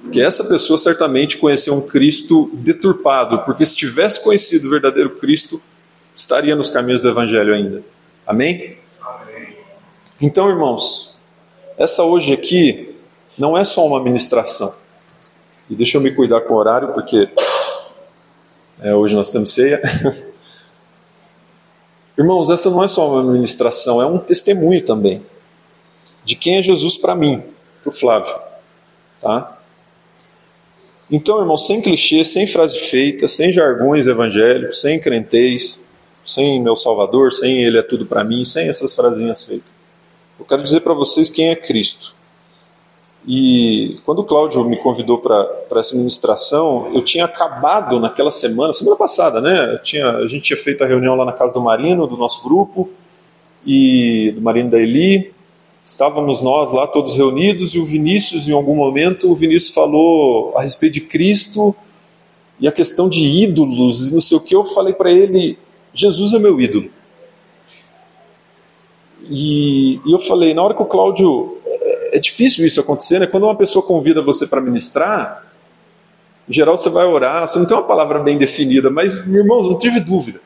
Porque 0.02 0.20
essa 0.20 0.44
pessoa 0.44 0.76
certamente 0.76 1.36
conheceu 1.36 1.74
um 1.74 1.80
Cristo 1.80 2.50
deturpado, 2.54 3.44
porque 3.44 3.64
se 3.64 3.76
tivesse 3.76 4.22
conhecido 4.22 4.66
o 4.66 4.70
verdadeiro 4.70 5.10
Cristo, 5.10 5.62
estaria 6.14 6.56
nos 6.56 6.68
caminhos 6.68 7.02
do 7.02 7.08
Evangelho 7.08 7.54
ainda. 7.54 7.84
Amém? 8.26 8.78
Amém? 9.00 9.56
Então, 10.20 10.48
irmãos, 10.48 11.15
essa 11.78 12.02
hoje 12.02 12.32
aqui 12.32 12.94
não 13.36 13.56
é 13.56 13.64
só 13.64 13.86
uma 13.86 14.02
ministração. 14.02 14.74
E 15.68 15.74
deixa 15.74 15.98
eu 15.98 16.00
me 16.00 16.14
cuidar 16.14 16.40
com 16.42 16.54
o 16.54 16.56
horário, 16.56 16.92
porque 16.92 17.28
é, 18.80 18.94
hoje 18.94 19.14
nós 19.14 19.30
temos 19.30 19.52
ceia. 19.52 19.82
Irmãos, 22.16 22.48
essa 22.48 22.70
não 22.70 22.82
é 22.82 22.88
só 22.88 23.10
uma 23.10 23.32
ministração, 23.32 24.00
é 24.00 24.06
um 24.06 24.18
testemunho 24.18 24.82
também 24.84 25.22
de 26.24 26.34
quem 26.34 26.58
é 26.58 26.62
Jesus 26.62 26.96
para 26.96 27.14
mim, 27.14 27.42
para 27.82 27.90
o 27.90 27.92
Flávio. 27.92 28.34
Tá? 29.20 29.58
Então, 31.10 31.38
irmãos, 31.38 31.66
sem 31.66 31.80
clichê, 31.80 32.24
sem 32.24 32.46
frase 32.46 32.78
feita, 32.78 33.28
sem 33.28 33.52
jargões 33.52 34.08
evangélicos, 34.08 34.80
sem 34.80 35.00
crentez, 35.00 35.84
sem 36.24 36.60
meu 36.60 36.74
Salvador, 36.74 37.32
sem 37.32 37.62
Ele 37.62 37.78
é 37.78 37.82
tudo 37.82 38.06
para 38.06 38.24
mim, 38.24 38.44
sem 38.44 38.68
essas 38.68 38.94
frasinhas 38.94 39.44
feitas. 39.44 39.75
Eu 40.38 40.44
quero 40.44 40.62
dizer 40.62 40.80
para 40.80 40.94
vocês 40.94 41.30
quem 41.30 41.48
é 41.48 41.56
Cristo. 41.56 42.14
E 43.26 43.98
quando 44.04 44.20
o 44.20 44.24
Cláudio 44.24 44.64
me 44.64 44.76
convidou 44.76 45.18
para 45.18 45.48
essa 45.80 45.96
ministração, 45.96 46.92
eu 46.94 47.02
tinha 47.02 47.24
acabado 47.24 47.98
naquela 47.98 48.30
semana, 48.30 48.72
semana 48.72 48.96
passada, 48.96 49.40
né? 49.40 49.78
Tinha, 49.82 50.10
a 50.10 50.28
gente 50.28 50.42
tinha 50.42 50.56
feito 50.56 50.84
a 50.84 50.86
reunião 50.86 51.16
lá 51.16 51.24
na 51.24 51.32
casa 51.32 51.52
do 51.52 51.60
Marino, 51.60 52.06
do 52.06 52.16
nosso 52.16 52.44
grupo, 52.44 52.88
e 53.66 54.32
do 54.36 54.40
Marino 54.40 54.70
da 54.70 54.78
Eli. 54.78 55.32
Estávamos 55.84 56.40
nós 56.40 56.70
lá 56.70 56.86
todos 56.86 57.16
reunidos 57.16 57.74
e 57.74 57.80
o 57.80 57.84
Vinícius, 57.84 58.48
em 58.48 58.52
algum 58.52 58.76
momento, 58.76 59.30
o 59.30 59.34
Vinícius 59.34 59.74
falou 59.74 60.56
a 60.56 60.62
respeito 60.62 60.94
de 60.94 61.00
Cristo 61.00 61.74
e 62.60 62.68
a 62.68 62.72
questão 62.72 63.08
de 63.08 63.22
ídolos 63.22 64.08
e 64.08 64.14
não 64.14 64.20
sei 64.20 64.36
o 64.36 64.40
que. 64.40 64.54
Eu 64.54 64.64
falei 64.64 64.94
para 64.94 65.10
ele: 65.10 65.58
Jesus 65.92 66.32
é 66.32 66.38
meu 66.38 66.60
ídolo. 66.60 66.90
E, 69.28 70.00
e, 70.04 70.12
eu 70.12 70.18
falei, 70.18 70.54
na 70.54 70.62
hora 70.62 70.74
que 70.74 70.82
o 70.82 70.86
Cláudio. 70.86 71.58
É, 71.64 72.16
é 72.16 72.18
difícil 72.18 72.66
isso 72.66 72.80
acontecer, 72.80 73.18
né? 73.18 73.26
Quando 73.26 73.44
uma 73.44 73.56
pessoa 73.56 73.84
convida 73.84 74.22
você 74.22 74.46
para 74.46 74.60
ministrar, 74.60 75.44
em 76.48 76.52
geral 76.52 76.76
você 76.76 76.88
vai 76.88 77.04
orar, 77.04 77.46
você 77.46 77.58
não 77.58 77.66
tem 77.66 77.76
uma 77.76 77.82
palavra 77.82 78.18
bem 78.20 78.38
definida, 78.38 78.90
mas, 78.90 79.16
irmãos, 79.26 79.68
não 79.68 79.78
tive 79.78 80.00
dúvida. 80.00 80.40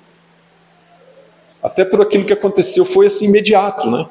Até 1.62 1.84
por 1.84 2.00
aquilo 2.00 2.25
que 2.25 2.32
aconteceu, 2.32 2.84
foi 2.84 3.06
assim 3.06 3.26
imediato, 3.26 3.90
né? 3.90 4.08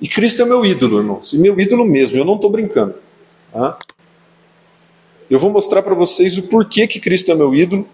E 0.00 0.08
Cristo 0.08 0.42
é 0.42 0.44
meu 0.44 0.64
ídolo, 0.64 0.98
irmãos, 0.98 1.32
e 1.32 1.38
meu 1.38 1.58
ídolo 1.60 1.84
mesmo, 1.84 2.16
eu 2.16 2.24
não 2.24 2.36
estou 2.36 2.48
brincando. 2.48 2.94
Tá? 3.52 3.76
Eu 5.28 5.38
vou 5.38 5.50
mostrar 5.50 5.82
para 5.82 5.94
vocês 5.94 6.38
o 6.38 6.44
porquê 6.44 6.86
que 6.86 6.98
Cristo 6.98 7.30
é 7.30 7.34
meu 7.34 7.54
ídolo 7.54 7.86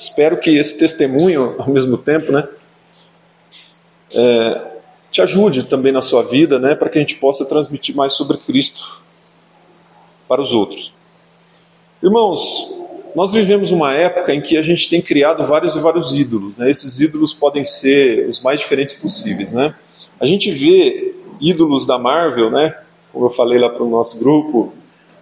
Espero 0.00 0.38
que 0.38 0.56
esse 0.56 0.78
testemunho, 0.78 1.56
ao 1.58 1.68
mesmo 1.68 1.98
tempo, 1.98 2.32
né, 2.32 2.48
é, 4.14 4.60
te 5.10 5.20
ajude 5.20 5.64
também 5.64 5.92
na 5.92 6.02
sua 6.02 6.22
vida, 6.22 6.58
né, 6.58 6.74
para 6.74 6.88
que 6.88 6.98
a 6.98 7.00
gente 7.00 7.16
possa 7.16 7.44
transmitir 7.44 7.94
mais 7.96 8.12
sobre 8.12 8.36
Cristo 8.36 9.04
para 10.28 10.40
os 10.40 10.54
outros. 10.54 10.94
Irmãos, 12.02 12.78
nós 13.14 13.32
vivemos 13.32 13.70
uma 13.70 13.92
época 13.92 14.32
em 14.32 14.40
que 14.40 14.56
a 14.56 14.62
gente 14.62 14.88
tem 14.88 15.02
criado 15.02 15.44
vários 15.44 15.74
e 15.74 15.80
vários 15.80 16.14
ídolos. 16.14 16.56
Né? 16.56 16.70
Esses 16.70 17.00
ídolos 17.00 17.32
podem 17.34 17.64
ser 17.64 18.28
os 18.28 18.40
mais 18.40 18.60
diferentes 18.60 18.94
possíveis. 18.94 19.52
Né? 19.52 19.74
A 20.20 20.26
gente 20.26 20.50
vê 20.50 21.14
ídolos 21.40 21.84
da 21.84 21.98
Marvel, 21.98 22.50
né? 22.50 22.76
como 23.12 23.26
eu 23.26 23.30
falei 23.30 23.58
lá 23.58 23.68
para 23.68 23.82
o 23.82 23.90
nosso 23.90 24.18
grupo. 24.18 24.72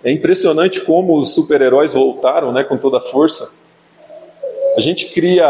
É 0.04 0.12
impressionante 0.12 0.80
como 0.82 1.18
os 1.18 1.34
super-heróis 1.34 1.92
voltaram 1.92 2.52
né, 2.52 2.62
com 2.62 2.76
toda 2.76 2.98
a 2.98 3.00
força. 3.00 3.52
A 4.76 4.80
gente 4.80 5.06
cria 5.06 5.46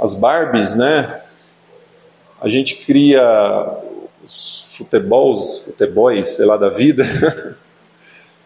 as 0.00 0.14
Barbies, 0.14 0.76
né? 0.76 1.22
A 2.40 2.48
gente 2.48 2.76
cria 2.76 3.22
os 4.22 4.76
futebols, 4.76 5.64
futebols, 5.66 6.28
sei 6.28 6.46
lá, 6.46 6.56
da 6.56 6.68
vida. 6.68 7.04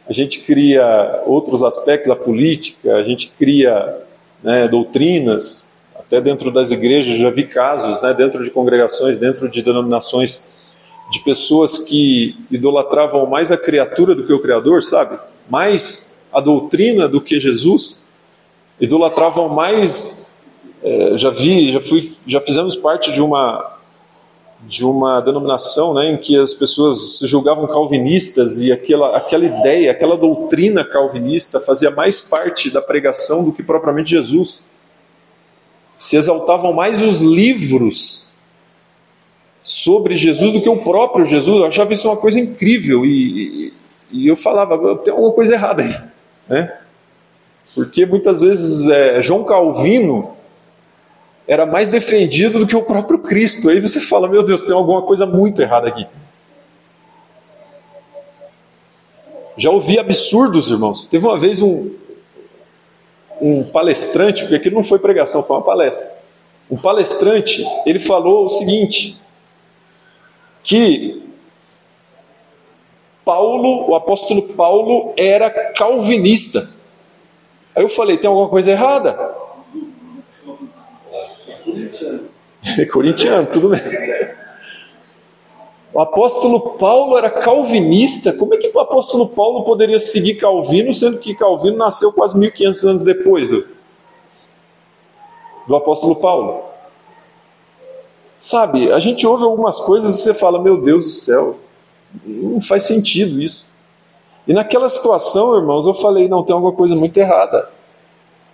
a 0.09 0.13
gente 0.13 0.41
cria 0.41 1.23
outros 1.27 1.63
aspectos 1.63 2.09
da 2.09 2.17
política, 2.17 2.97
a 2.97 3.03
gente 3.03 3.33
cria 3.39 3.99
né, 4.43 4.67
doutrinas, 4.69 5.65
até 5.95 6.21
dentro 6.21 6.51
das 6.51 6.71
igrejas 6.71 7.19
já 7.19 7.31
vi 7.31 7.45
casos, 7.45 8.01
né, 8.01 8.13
dentro 8.13 8.43
de 8.45 8.51
congregações, 8.51 9.19
dentro 9.19 9.49
de 9.49 9.63
denominações, 9.63 10.45
de 11.11 11.21
pessoas 11.21 11.79
que 11.79 12.37
idolatravam 12.51 13.27
mais 13.27 13.53
a 13.53 13.57
criatura 13.57 14.15
do 14.15 14.27
que 14.27 14.33
o 14.33 14.41
Criador, 14.41 14.83
sabe? 14.83 15.19
Mais 15.49 16.19
a 16.33 16.41
doutrina 16.41 17.07
do 17.07 17.21
que 17.21 17.39
Jesus, 17.39 18.03
idolatravam 18.81 19.51
mais 19.51 20.27
é, 20.83 21.19
já 21.19 21.31
vi, 21.31 21.71
já 21.71 21.81
fui, 21.81 22.01
já 22.27 22.41
fizemos 22.41 22.75
parte 22.75 23.13
de 23.13 23.21
uma 23.21 23.79
de 24.63 24.85
uma 24.85 25.21
denominação 25.21 25.93
né, 25.93 26.11
em 26.11 26.17
que 26.17 26.39
as 26.39 26.55
pessoas 26.55 27.19
se 27.19 27.27
julgavam 27.27 27.67
calvinistas 27.67 28.59
e 28.59 28.71
aquela, 28.71 29.17
aquela 29.17 29.45
ideia, 29.45 29.91
aquela 29.91 30.17
doutrina 30.17 30.85
calvinista 30.85 31.61
fazia 31.61 31.91
mais 31.91 32.21
parte 32.23 32.71
da 32.71 32.81
pregação 32.81 33.43
do 33.43 33.53
que 33.53 33.63
propriamente 33.63 34.11
Jesus. 34.11 34.71
Se 35.99 36.17
exaltavam 36.17 36.73
mais 36.73 37.03
os 37.03 37.21
livros 37.21 38.33
sobre 39.63 40.17
Jesus 40.17 40.53
do 40.53 40.61
que 40.61 40.69
o 40.69 40.83
próprio 40.83 41.25
Jesus. 41.25 41.61
Eu 41.61 41.67
achava 41.67 41.93
isso 41.93 42.09
uma 42.09 42.17
coisa 42.17 42.41
incrível 42.41 43.07
e, 43.07 43.69
e, 43.69 43.73
e 44.11 44.29
eu 44.29 44.37
falava, 44.37 44.97
tem 44.97 45.13
alguma 45.13 45.33
coisa 45.33 45.55
errada 45.55 45.83
aí. 45.83 45.95
Né? 46.49 46.77
Porque 47.75 48.05
muitas 48.05 48.41
vezes 48.41 48.89
é, 48.89 49.23
João 49.23 49.45
Calvino 49.45 50.37
era 51.53 51.67
mais 51.67 51.91
defendido 51.91 52.61
do 52.61 52.67
que 52.67 52.75
o 52.75 52.83
próprio 52.83 53.19
Cristo. 53.19 53.69
Aí 53.69 53.79
você 53.79 54.01
fala, 54.01 54.27
meu 54.27 54.43
Deus, 54.43 54.63
tem 54.63 54.75
alguma 54.75 55.03
coisa 55.03 55.27
muito 55.27 55.61
errada 55.61 55.87
aqui. 55.87 56.07
Já 59.55 59.71
ouvi 59.71 59.99
absurdos, 59.99 60.71
irmãos. 60.71 61.07
Teve 61.09 61.27
uma 61.27 61.39
vez 61.39 61.61
um, 61.61 61.91
um 63.39 63.65
palestrante, 63.65 64.41
porque 64.41 64.55
aquilo 64.55 64.77
não 64.77 64.83
foi 64.83 64.99
pregação, 64.99 65.43
foi 65.43 65.57
uma 65.57 65.63
palestra. 65.63 66.11
Um 66.71 66.79
palestrante, 66.79 67.63
ele 67.85 67.99
falou 67.99 68.47
o 68.47 68.49
seguinte: 68.49 69.19
que 70.63 71.23
Paulo, 73.27 73.91
o 73.91 73.95
apóstolo 73.95 74.41
Paulo, 74.55 75.13
era 75.19 75.51
calvinista. 75.75 76.71
Aí 77.77 77.83
eu 77.83 77.91
falei: 77.91 78.17
tem 78.17 78.27
alguma 78.27 78.49
coisa 78.49 78.71
errada? 78.71 79.42
Corintiano. 81.73 82.29
Corintiano, 82.93 83.49
tudo 83.51 83.69
bem. 83.71 83.81
O 85.95 86.01
apóstolo 86.01 86.61
Paulo 86.79 87.19
era 87.19 87.29
calvinista. 87.29 88.33
Como 88.33 88.55
é 88.55 88.57
que 88.57 88.71
o 88.75 88.81
apóstolo 88.81 89.29
Paulo 89.29 89.65
poderia 89.65 89.99
seguir 89.99 90.37
Calvino, 90.37 90.93
sendo 90.93 91.19
que 91.19 91.35
Calvino 91.35 91.77
nasceu 91.77 92.13
quase 92.13 92.39
1500 92.39 92.85
anos 92.85 93.03
depois 93.03 93.51
do, 93.51 93.67
do 95.67 95.77
apóstolo 95.77 96.17
Paulo? 96.17 96.63
Sabe, 98.37 98.91
a 98.91 98.99
gente 98.99 99.27
ouve 99.27 99.45
algumas 99.45 99.77
coisas 99.81 100.19
e 100.19 100.23
você 100.23 100.35
fala: 100.35 100.63
Meu 100.63 100.79
Deus 100.79 101.05
do 101.05 101.11
céu, 101.11 101.59
não 102.25 102.61
faz 102.61 102.85
sentido 102.85 103.41
isso. 103.41 103.71
E 104.49 104.53
naquela 104.53 104.89
situação, 104.89 105.57
irmãos, 105.57 105.87
eu 105.87 105.95
falei: 105.95 106.27
Não, 106.27 106.43
tem 106.43 106.55
alguma 106.55 106.73
coisa 106.73 106.97
muito 106.97 107.17
errada. 107.19 107.69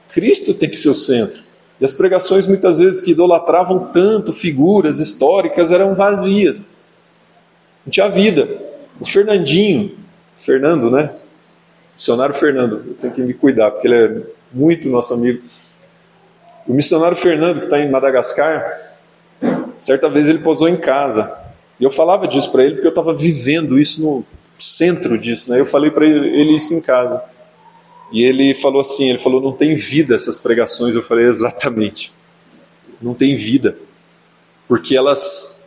Cristo 0.09 0.55
tem 0.55 0.69
que 0.69 0.77
ser 0.77 0.89
o 0.89 0.95
centro. 0.95 1.48
E 1.80 1.85
as 1.85 1.92
pregações, 1.92 2.47
muitas 2.47 2.78
vezes, 2.78 3.00
que 3.00 3.12
idolatravam 3.12 3.90
tanto 3.92 4.32
figuras 4.32 4.99
históricas, 4.99 5.70
eram 5.70 5.94
vazias. 5.94 6.66
Não 7.87 7.90
tinha 7.90 8.08
vida. 8.08 8.49
O 9.00 9.06
Fernandinho, 9.06 9.97
Fernando, 10.37 10.90
né? 10.90 11.12
Missionário 11.94 12.35
Fernando, 12.35 12.85
eu 12.87 12.94
tenho 12.94 13.12
que 13.12 13.20
me 13.23 13.35
cuidar, 13.35 13.70
porque 13.70 13.88
ele 13.88 13.94
é 13.94 14.23
muito 14.52 14.88
nosso 14.88 15.14
amigo. 15.14 15.42
O 16.66 16.73
missionário 16.73 17.16
Fernando, 17.16 17.61
que 17.61 17.64
está 17.64 17.80
em 17.80 17.90
Madagascar, 17.90 18.94
certa 19.76 20.08
vez 20.08 20.28
ele 20.28 20.40
posou 20.40 20.68
em 20.68 20.76
casa. 20.76 21.37
E 21.80 21.85
eu 21.85 21.90
falava 21.90 22.26
disso 22.26 22.50
para 22.52 22.64
ele, 22.64 22.75
porque 22.75 22.87
eu 22.87 22.90
estava 22.90 23.14
vivendo 23.14 23.78
isso 23.78 24.02
no 24.02 24.25
centro 24.58 25.16
disso. 25.16 25.50
Né? 25.50 25.61
Eu 25.61 25.66
falei 25.66 25.90
para 25.90 26.06
ele 26.06 26.56
isso 26.56 26.75
em 26.75 26.80
casa. 26.80 27.23
E 28.12 28.23
ele 28.23 28.55
falou 28.55 28.81
assim: 28.81 29.09
ele 29.09 29.19
falou, 29.19 29.41
não 29.41 29.53
tem 29.53 29.75
vida 29.75 30.15
essas 30.15 30.38
pregações. 30.38 30.95
Eu 30.95 31.03
falei, 31.03 31.27
exatamente. 31.27 32.12
Não 33.00 33.15
tem 33.15 33.37
vida. 33.37 33.79
Porque 34.67 34.97
elas 34.97 35.67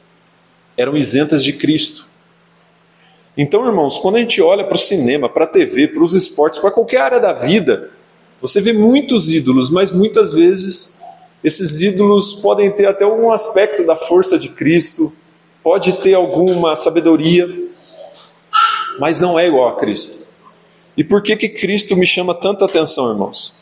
eram 0.78 0.98
isentas 0.98 1.44
de 1.44 1.54
Cristo. 1.54 2.08
Então, 3.38 3.66
irmãos, 3.66 3.98
quando 3.98 4.18
a 4.18 4.20
gente 4.20 4.42
olha 4.42 4.64
para 4.64 4.76
o 4.76 4.80
cinema, 4.80 5.30
para 5.30 5.46
a 5.46 5.48
TV, 5.48 5.88
para 5.88 6.04
os 6.04 6.14
esportes, 6.14 6.60
para 6.60 6.72
qualquer 6.72 7.02
área 7.02 7.20
da 7.20 7.32
vida, 7.32 7.92
você 8.42 8.60
vê 8.60 8.74
muitos 8.74 9.32
ídolos, 9.32 9.70
mas 9.70 9.92
muitas 9.92 10.34
vezes 10.34 10.98
esses 11.44 11.82
ídolos 11.82 12.34
podem 12.34 12.72
ter 12.72 12.88
até 12.88 13.04
algum 13.04 13.32
aspecto 13.32 13.86
da 13.86 13.96
força 13.96 14.38
de 14.38 14.50
Cristo, 14.50 15.14
pode 15.64 15.94
ter 16.02 16.14
alguma 16.14 16.76
sabedoria, 16.76 17.48
mas 19.00 19.20
não 19.20 19.40
é 19.40 19.48
igual 19.48 19.70
a 19.70 19.78
Cristo. 19.78 20.21
E 20.96 21.04
por 21.04 21.22
que, 21.24 21.36
que 21.36 21.50
Cristo 21.50 21.96
me 21.96 22.06
chama 22.06 22.34
tanta 22.34 22.66
atenção, 22.66 23.10
irmãos? 23.12 23.56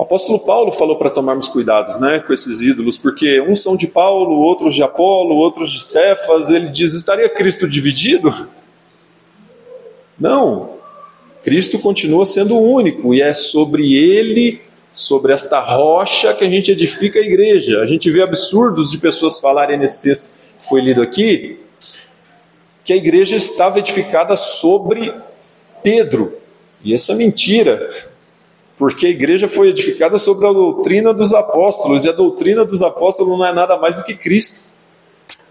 O 0.00 0.02
apóstolo 0.02 0.38
Paulo 0.38 0.72
falou 0.72 0.96
para 0.96 1.10
tomarmos 1.10 1.46
cuidados 1.46 2.00
né, 2.00 2.20
com 2.20 2.32
esses 2.32 2.62
ídolos, 2.62 2.96
porque 2.96 3.38
uns 3.42 3.62
são 3.62 3.76
de 3.76 3.86
Paulo, 3.86 4.34
outros 4.34 4.74
de 4.74 4.82
Apolo, 4.82 5.36
outros 5.36 5.70
de 5.70 5.84
Cefas. 5.84 6.48
Ele 6.48 6.70
diz: 6.70 6.94
estaria 6.94 7.28
Cristo 7.28 7.68
dividido? 7.68 8.48
Não. 10.18 10.70
Cristo 11.42 11.78
continua 11.78 12.24
sendo 12.24 12.58
único 12.58 13.14
e 13.14 13.20
é 13.20 13.34
sobre 13.34 13.94
ele, 13.94 14.62
sobre 14.92 15.34
esta 15.34 15.60
rocha, 15.60 16.32
que 16.32 16.44
a 16.44 16.48
gente 16.48 16.72
edifica 16.72 17.18
a 17.18 17.22
igreja. 17.22 17.80
A 17.80 17.86
gente 17.86 18.10
vê 18.10 18.22
absurdos 18.22 18.90
de 18.90 18.96
pessoas 18.96 19.38
falarem 19.38 19.78
nesse 19.78 20.00
texto 20.00 20.30
que 20.58 20.66
foi 20.66 20.80
lido 20.80 21.02
aqui, 21.02 21.60
que 22.84 22.94
a 22.94 22.96
igreja 22.96 23.36
estava 23.36 23.78
edificada 23.78 24.34
sobre 24.34 25.12
Pedro. 25.82 26.34
E 26.82 26.94
essa 26.94 27.12
é 27.12 27.14
mentira, 27.14 27.88
porque 28.78 29.06
a 29.06 29.10
igreja 29.10 29.46
foi 29.46 29.68
edificada 29.68 30.18
sobre 30.18 30.46
a 30.46 30.52
doutrina 30.52 31.12
dos 31.12 31.34
apóstolos, 31.34 32.04
e 32.04 32.08
a 32.08 32.12
doutrina 32.12 32.64
dos 32.64 32.82
apóstolos 32.82 33.38
não 33.38 33.46
é 33.46 33.52
nada 33.52 33.76
mais 33.76 33.96
do 33.96 34.04
que 34.04 34.14
Cristo. 34.14 34.70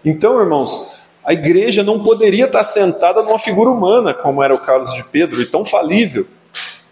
Então, 0.04 0.40
irmãos, 0.40 0.90
a 1.24 1.32
igreja 1.32 1.82
não 1.82 2.02
poderia 2.02 2.46
estar 2.46 2.64
sentada 2.64 3.22
numa 3.22 3.38
figura 3.38 3.70
humana, 3.70 4.12
como 4.12 4.42
era 4.42 4.54
o 4.54 4.58
caso 4.58 4.94
de 4.96 5.04
Pedro, 5.04 5.40
e 5.40 5.46
tão 5.46 5.64
falível. 5.64 6.26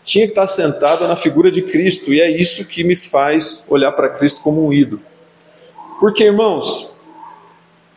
Tinha 0.04 0.26
que 0.26 0.32
estar 0.32 0.46
sentada 0.46 1.08
na 1.08 1.16
figura 1.16 1.50
de 1.50 1.62
Cristo, 1.62 2.12
e 2.12 2.20
é 2.20 2.30
isso 2.30 2.64
que 2.64 2.84
me 2.84 2.94
faz 2.94 3.64
olhar 3.68 3.92
para 3.92 4.08
Cristo 4.08 4.40
como 4.42 4.64
um 4.64 4.72
ídolo. 4.72 5.02
Porque, 5.98 6.24
irmãos, 6.24 6.97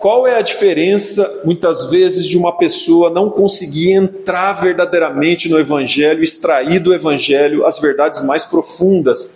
qual 0.02 0.26
é 0.26 0.36
a 0.36 0.42
diferença, 0.42 1.44
muitas 1.46 1.92
vezes, 1.92 2.26
de 2.26 2.36
uma 2.36 2.58
pessoa 2.58 3.12
não 3.12 3.30
conseguir 3.30 3.92
entrar 3.92 4.54
verdadeiramente 4.54 5.48
no 5.48 5.60
Evangelho, 5.60 6.24
extrair 6.24 6.80
do 6.80 6.92
Evangelho 6.92 7.68
as 7.68 7.80
verdades 7.80 8.24
mais 8.24 8.44
profundas, 8.44 9.30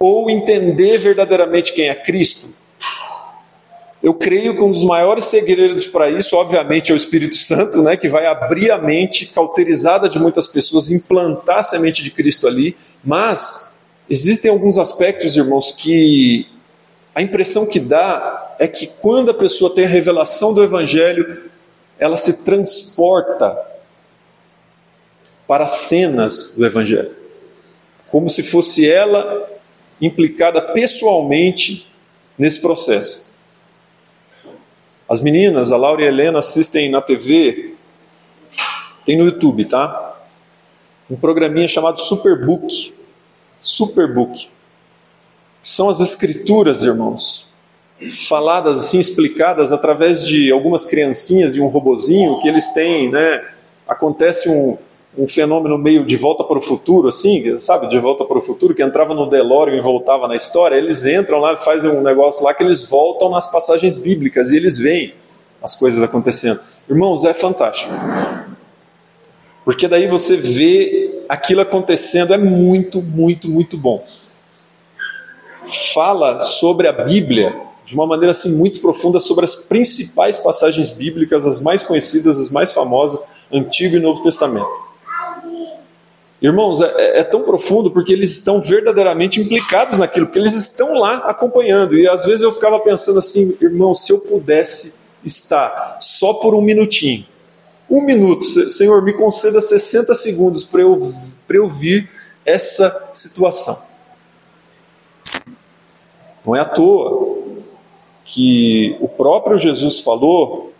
ou 0.00 0.28
entender 0.28 0.98
verdadeiramente 0.98 1.72
quem 1.72 1.88
é 1.88 1.94
Cristo? 1.94 2.52
Eu 4.02 4.14
creio 4.14 4.56
que 4.56 4.62
um 4.62 4.72
dos 4.72 4.82
maiores 4.82 5.26
segredos 5.26 5.86
para 5.86 6.10
isso, 6.10 6.34
obviamente, 6.34 6.90
é 6.90 6.94
o 6.94 6.96
Espírito 6.96 7.36
Santo, 7.36 7.80
né, 7.82 7.96
que 7.96 8.08
vai 8.08 8.26
abrir 8.26 8.72
a 8.72 8.78
mente 8.78 9.26
cauterizada 9.26 10.08
de 10.08 10.18
muitas 10.18 10.48
pessoas, 10.48 10.90
implantar 10.90 11.58
a 11.58 11.62
semente 11.62 12.02
de 12.02 12.10
Cristo 12.10 12.48
ali, 12.48 12.76
mas 13.04 13.78
existem 14.10 14.50
alguns 14.50 14.76
aspectos, 14.76 15.36
irmãos, 15.36 15.70
que 15.70 16.48
a 17.14 17.22
impressão 17.22 17.64
que 17.64 17.78
dá 17.78 18.45
é 18.58 18.66
que 18.66 18.86
quando 18.86 19.30
a 19.30 19.34
pessoa 19.34 19.74
tem 19.74 19.84
a 19.84 19.88
revelação 19.88 20.52
do 20.52 20.62
Evangelho, 20.62 21.50
ela 21.98 22.16
se 22.16 22.44
transporta 22.44 23.56
para 25.46 25.66
cenas 25.66 26.54
do 26.56 26.66
Evangelho, 26.66 27.14
como 28.08 28.28
se 28.28 28.42
fosse 28.42 28.88
ela 28.88 29.48
implicada 30.00 30.60
pessoalmente 30.60 31.90
nesse 32.36 32.60
processo. 32.60 33.26
As 35.08 35.20
meninas, 35.20 35.70
a 35.70 35.76
Laura 35.76 36.02
e 36.02 36.04
a 36.04 36.08
Helena, 36.08 36.40
assistem 36.40 36.90
na 36.90 37.00
TV, 37.00 37.74
tem 39.04 39.16
no 39.16 39.24
YouTube, 39.24 39.64
tá? 39.66 40.16
Um 41.08 41.16
programinha 41.16 41.68
chamado 41.68 42.00
Superbook. 42.00 42.92
Superbook. 43.60 44.48
São 45.62 45.88
as 45.88 46.00
escrituras, 46.00 46.82
irmãos, 46.82 47.48
faladas 48.28 48.78
assim, 48.78 48.98
explicadas 48.98 49.72
através 49.72 50.26
de 50.26 50.52
algumas 50.52 50.84
criancinhas 50.84 51.56
e 51.56 51.60
um 51.60 51.66
robozinho 51.66 52.40
que 52.40 52.48
eles 52.48 52.68
têm, 52.68 53.10
né? 53.10 53.42
Acontece 53.88 54.48
um, 54.48 54.76
um 55.16 55.26
fenômeno 55.26 55.78
meio 55.78 56.04
de 56.04 56.16
volta 56.16 56.44
para 56.44 56.58
o 56.58 56.60
futuro, 56.60 57.08
assim, 57.08 57.56
sabe, 57.58 57.88
de 57.88 57.98
volta 57.98 58.24
para 58.24 58.38
o 58.38 58.42
futuro, 58.42 58.74
que 58.74 58.82
entrava 58.82 59.14
no 59.14 59.26
DeLorean 59.26 59.76
e 59.76 59.80
voltava 59.80 60.28
na 60.28 60.36
história, 60.36 60.76
eles 60.76 61.06
entram 61.06 61.38
lá, 61.38 61.56
fazem 61.56 61.90
um 61.90 62.02
negócio 62.02 62.44
lá 62.44 62.52
que 62.52 62.62
eles 62.62 62.88
voltam 62.88 63.30
nas 63.30 63.50
passagens 63.50 63.96
bíblicas 63.96 64.52
e 64.52 64.56
eles 64.56 64.76
veem 64.76 65.14
as 65.62 65.74
coisas 65.74 66.02
acontecendo. 66.02 66.60
Irmãos, 66.88 67.24
é 67.24 67.32
fantástico. 67.32 67.94
Porque 69.64 69.88
daí 69.88 70.06
você 70.06 70.36
vê 70.36 71.24
aquilo 71.28 71.60
acontecendo, 71.60 72.34
é 72.34 72.38
muito, 72.38 73.00
muito, 73.00 73.48
muito 73.48 73.76
bom. 73.76 74.04
Fala 75.92 76.38
sobre 76.38 76.86
a 76.86 76.92
Bíblia 76.92 77.66
de 77.86 77.94
uma 77.94 78.04
maneira 78.04 78.32
assim 78.32 78.52
muito 78.56 78.80
profunda 78.80 79.20
sobre 79.20 79.44
as 79.44 79.54
principais 79.54 80.36
passagens 80.36 80.90
bíblicas, 80.90 81.46
as 81.46 81.60
mais 81.60 81.84
conhecidas, 81.84 82.36
as 82.36 82.50
mais 82.50 82.72
famosas, 82.72 83.22
Antigo 83.50 83.96
e 83.96 84.00
Novo 84.00 84.20
Testamento. 84.24 84.68
Irmãos, 86.42 86.80
é, 86.80 87.20
é, 87.20 87.24
tão 87.24 87.44
profundo 87.44 87.90
porque 87.90 88.12
eles 88.12 88.32
estão 88.32 88.60
verdadeiramente 88.60 89.40
implicados 89.40 89.98
naquilo, 89.98 90.26
porque 90.26 90.38
eles 90.38 90.54
estão 90.54 90.94
lá 90.94 91.18
acompanhando. 91.18 91.96
E 91.96 92.08
às 92.08 92.26
vezes 92.26 92.42
eu 92.42 92.52
ficava 92.52 92.80
pensando 92.80 93.20
assim, 93.20 93.56
irmão, 93.60 93.94
se 93.94 94.12
eu 94.12 94.18
pudesse 94.18 94.96
estar 95.24 95.98
só 96.00 96.34
por 96.34 96.54
um 96.54 96.60
minutinho, 96.60 97.24
um 97.88 98.04
minuto, 98.04 98.44
Senhor, 98.68 99.00
me 99.02 99.12
conceda 99.12 99.60
60 99.60 100.12
segundos 100.12 100.64
para 100.64 100.82
eu, 100.82 100.98
eu 101.48 101.68
vir 101.68 102.10
essa 102.44 103.10
situação. 103.14 103.80
Não 106.44 106.54
é 106.54 106.60
à 106.60 106.64
toa 106.64 107.25
que 108.26 108.96
o 109.00 109.08
próprio 109.08 109.56
Jesus 109.56 110.00
falou 110.00 110.72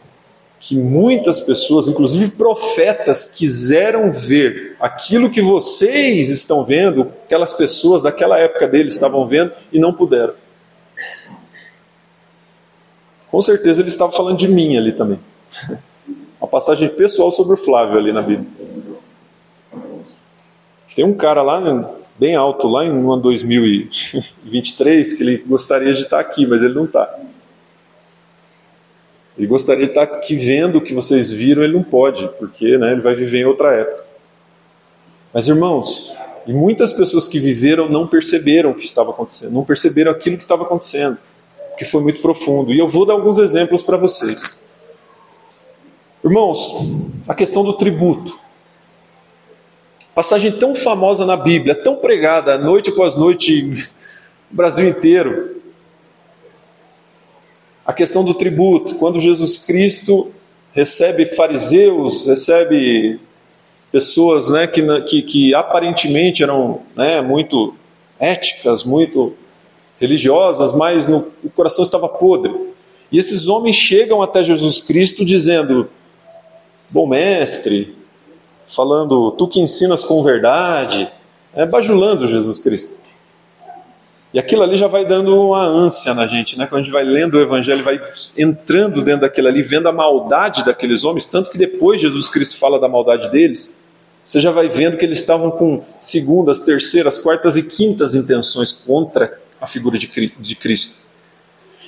que 0.58 0.74
muitas 0.74 1.38
pessoas, 1.38 1.86
inclusive 1.86 2.32
profetas, 2.32 3.26
quiseram 3.36 4.10
ver 4.10 4.74
aquilo 4.80 5.30
que 5.30 5.40
vocês 5.40 6.30
estão 6.30 6.64
vendo, 6.64 7.12
aquelas 7.24 7.52
pessoas 7.52 8.02
daquela 8.02 8.38
época 8.38 8.66
dele 8.66 8.88
estavam 8.88 9.26
vendo 9.26 9.52
e 9.72 9.78
não 9.78 9.92
puderam. 9.92 10.34
Com 13.30 13.42
certeza 13.42 13.80
ele 13.82 13.88
estava 13.88 14.10
falando 14.10 14.38
de 14.38 14.48
mim 14.48 14.76
ali 14.76 14.92
também. 14.92 15.20
Uma 16.40 16.48
passagem 16.48 16.88
pessoal 16.88 17.30
sobre 17.30 17.54
o 17.54 17.56
Flávio 17.56 17.98
ali 17.98 18.12
na 18.12 18.22
Bíblia. 18.22 18.48
Tem 20.94 21.04
um 21.04 21.14
cara 21.14 21.42
lá, 21.42 21.60
bem 22.18 22.34
alto, 22.34 22.66
lá 22.66 22.84
em 22.84 22.92
no 22.92 23.12
ano 23.12 23.22
2023, 23.22 25.12
que 25.16 25.22
ele 25.22 25.38
gostaria 25.38 25.92
de 25.92 26.00
estar 26.00 26.18
aqui, 26.18 26.46
mas 26.46 26.62
ele 26.62 26.74
não 26.74 26.86
está. 26.86 27.14
Ele 29.36 29.46
gostaria 29.46 29.84
de 29.84 29.90
estar 29.90 30.02
aqui 30.02 30.34
vendo 30.34 30.78
o 30.78 30.80
que 30.80 30.94
vocês 30.94 31.30
viram, 31.30 31.62
ele 31.62 31.74
não 31.74 31.82
pode, 31.82 32.26
porque 32.38 32.78
né, 32.78 32.92
ele 32.92 33.02
vai 33.02 33.14
viver 33.14 33.40
em 33.40 33.44
outra 33.44 33.72
época. 33.72 34.04
Mas 35.32 35.46
irmãos, 35.46 36.16
e 36.46 36.52
muitas 36.52 36.92
pessoas 36.92 37.28
que 37.28 37.38
viveram 37.38 37.88
não 37.88 38.06
perceberam 38.06 38.70
o 38.70 38.74
que 38.74 38.86
estava 38.86 39.10
acontecendo, 39.10 39.52
não 39.52 39.64
perceberam 39.64 40.10
aquilo 40.10 40.38
que 40.38 40.44
estava 40.44 40.62
acontecendo, 40.62 41.18
que 41.76 41.84
foi 41.84 42.00
muito 42.00 42.22
profundo. 42.22 42.72
E 42.72 42.78
eu 42.78 42.88
vou 42.88 43.04
dar 43.04 43.12
alguns 43.12 43.36
exemplos 43.36 43.82
para 43.82 43.98
vocês. 43.98 44.58
Irmãos, 46.24 46.72
a 47.28 47.34
questão 47.34 47.62
do 47.62 47.74
tributo. 47.74 48.38
Passagem 50.14 50.50
tão 50.50 50.74
famosa 50.74 51.26
na 51.26 51.36
Bíblia, 51.36 51.74
tão 51.74 51.96
pregada 51.96 52.56
noite 52.56 52.88
após 52.88 53.14
noite 53.14 53.62
no 53.62 53.76
Brasil 54.50 54.88
inteiro 54.88 55.55
a 57.86 57.92
questão 57.92 58.24
do 58.24 58.34
tributo, 58.34 58.96
quando 58.96 59.20
Jesus 59.20 59.58
Cristo 59.58 60.32
recebe 60.72 61.24
fariseus, 61.24 62.26
recebe 62.26 63.20
pessoas 63.92 64.50
né, 64.50 64.66
que, 64.66 64.82
que, 65.02 65.22
que 65.22 65.54
aparentemente 65.54 66.42
eram 66.42 66.82
né, 66.96 67.22
muito 67.22 67.74
éticas, 68.18 68.82
muito 68.82 69.34
religiosas, 70.00 70.72
mas 70.72 71.08
no, 71.08 71.28
o 71.44 71.48
coração 71.48 71.84
estava 71.84 72.08
podre. 72.08 72.52
E 73.10 73.18
esses 73.18 73.46
homens 73.46 73.76
chegam 73.76 74.20
até 74.20 74.42
Jesus 74.42 74.80
Cristo 74.80 75.24
dizendo: 75.24 75.88
Bom 76.90 77.06
mestre, 77.06 77.96
falando, 78.66 79.30
tu 79.30 79.46
que 79.46 79.60
ensinas 79.60 80.02
com 80.02 80.22
verdade, 80.24 81.08
é, 81.54 81.64
bajulando 81.64 82.26
Jesus 82.26 82.58
Cristo. 82.58 83.05
E 84.36 84.38
aquilo 84.38 84.62
ali 84.62 84.76
já 84.76 84.86
vai 84.86 85.02
dando 85.02 85.34
uma 85.34 85.64
ânsia 85.64 86.12
na 86.12 86.26
gente, 86.26 86.58
né? 86.58 86.66
Quando 86.66 86.82
a 86.82 86.84
gente 86.84 86.92
vai 86.92 87.02
lendo 87.02 87.38
o 87.38 87.40
Evangelho, 87.40 87.82
vai 87.82 87.98
entrando 88.36 89.00
dentro 89.00 89.22
daquilo 89.22 89.48
ali, 89.48 89.62
vendo 89.62 89.88
a 89.88 89.92
maldade 89.92 90.62
daqueles 90.62 91.04
homens, 91.04 91.24
tanto 91.24 91.50
que 91.50 91.56
depois 91.56 92.02
Jesus 92.02 92.28
Cristo 92.28 92.58
fala 92.58 92.78
da 92.78 92.86
maldade 92.86 93.30
deles, 93.30 93.74
você 94.22 94.38
já 94.38 94.50
vai 94.50 94.68
vendo 94.68 94.98
que 94.98 95.06
eles 95.06 95.20
estavam 95.20 95.50
com 95.50 95.82
segundas, 95.98 96.58
terceiras, 96.58 97.16
quartas 97.16 97.56
e 97.56 97.62
quintas 97.62 98.14
intenções 98.14 98.72
contra 98.72 99.40
a 99.58 99.66
figura 99.66 99.98
de 99.98 100.54
Cristo. 100.54 100.98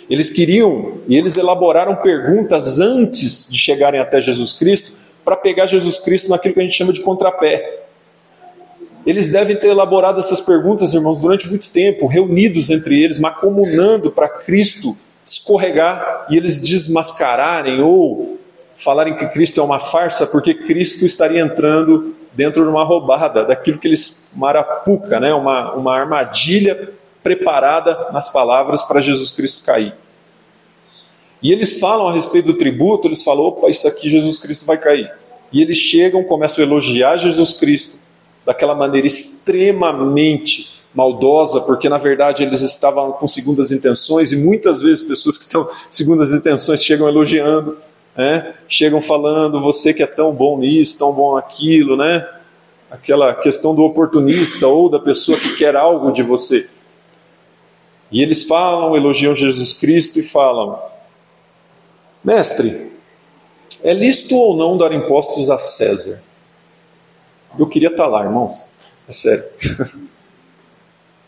Eles 0.09 0.31
queriam 0.31 1.03
e 1.07 1.19
eles 1.19 1.37
elaboraram 1.37 1.97
perguntas 1.97 2.81
antes 2.81 3.47
de 3.51 3.59
chegarem 3.59 4.01
até 4.01 4.23
Jesus 4.23 4.55
Cristo 4.55 4.93
para 5.23 5.37
pegar 5.37 5.67
Jesus 5.67 5.99
Cristo 5.99 6.31
naquilo 6.31 6.55
que 6.55 6.61
a 6.61 6.63
gente 6.63 6.77
chama 6.77 6.95
de 6.95 7.03
contrapé. 7.03 7.88
Eles 9.09 9.31
devem 9.31 9.57
ter 9.57 9.69
elaborado 9.69 10.21
essas 10.21 10.39
perguntas, 10.39 10.93
irmãos, 10.93 11.19
durante 11.19 11.49
muito 11.49 11.71
tempo, 11.71 12.07
reunidos 12.07 12.69
entre 12.69 13.03
eles, 13.03 13.19
macomunando 13.19 14.11
para 14.11 14.29
Cristo 14.29 14.95
escorregar 15.25 16.27
e 16.29 16.37
eles 16.37 16.59
desmascararem 16.59 17.81
ou 17.81 18.39
falarem 18.77 19.17
que 19.17 19.27
Cristo 19.29 19.63
é 19.63 19.65
uma 19.65 19.79
farsa, 19.79 20.27
porque 20.27 20.53
Cristo 20.53 21.07
estaria 21.07 21.41
entrando 21.41 22.15
dentro 22.35 22.63
de 22.63 22.69
uma 22.69 22.85
roubada, 22.85 23.47
daquilo 23.47 23.79
que 23.79 23.89
eles 23.89 24.23
marapuca, 24.35 25.19
né? 25.19 25.33
uma, 25.33 25.73
uma 25.73 25.99
armadilha 25.99 26.93
preparada 27.23 28.11
nas 28.13 28.29
palavras 28.29 28.83
para 28.83 29.01
Jesus 29.01 29.31
Cristo 29.31 29.65
cair. 29.65 29.95
E 31.43 31.51
eles 31.51 31.81
falam 31.81 32.09
a 32.09 32.13
respeito 32.13 32.45
do 32.45 32.59
tributo, 32.59 33.09
eles 33.09 33.23
falam, 33.23 33.45
opa, 33.45 33.71
isso 33.71 33.89
aqui 33.89 34.11
Jesus 34.11 34.37
Cristo 34.37 34.67
vai 34.67 34.77
cair. 34.77 35.11
E 35.51 35.63
eles 35.63 35.79
chegam, 35.79 36.23
começam 36.25 36.63
a 36.63 36.67
elogiar 36.67 37.17
Jesus 37.17 37.55
Cristo, 37.55 37.97
daquela 38.49 38.75
maneira 38.75 39.07
extremamente 39.07 40.81
maldosa, 40.95 41.61
porque 41.61 41.87
na 41.87 41.99
verdade 41.99 42.43
eles 42.43 42.63
estavam 42.63 43.13
com 43.13 43.29
segundas 43.29 43.71
intenções, 43.71 44.33
e 44.33 44.37
muitas 44.37 44.81
vezes 44.81 45.05
pessoas 45.05 45.37
que 45.37 45.45
estão 45.45 45.69
segundas 45.91 46.33
intenções 46.33 46.83
chegam 46.83 47.07
elogiando, 47.07 47.77
né? 48.17 48.55
chegam 48.67 49.03
falando, 49.03 49.61
você 49.61 49.93
que 49.93 50.03
é 50.03 50.07
tão 50.07 50.35
bom 50.35 50.59
nisso, 50.59 50.97
tão 50.97 51.13
bom 51.13 51.35
naquilo, 51.35 51.95
né? 51.95 52.27
aquela 52.91 53.35
questão 53.35 53.75
do 53.75 53.83
oportunista 53.83 54.67
ou 54.67 54.89
da 54.89 54.99
pessoa 54.99 55.39
que 55.39 55.55
quer 55.55 55.77
algo 55.77 56.11
de 56.11 56.23
você. 56.23 56.71
E 58.11 58.23
eles 58.23 58.45
falam, 58.45 58.97
elogiam 58.97 59.35
Jesus 59.35 59.75
Cristo 59.75 60.19
e 60.19 60.23
falam: 60.23 60.81
Mestre, 62.25 62.93
é 63.83 63.93
lícito 63.93 64.35
ou 64.35 64.57
não 64.57 64.79
dar 64.79 64.95
impostos 64.95 65.51
a 65.51 65.59
César? 65.59 66.23
Eu 67.59 67.67
queria 67.67 67.89
estar 67.89 68.05
tá 68.05 68.09
lá, 68.09 68.25
irmãos. 68.25 68.65
É 69.09 69.13
sério. 69.13 69.45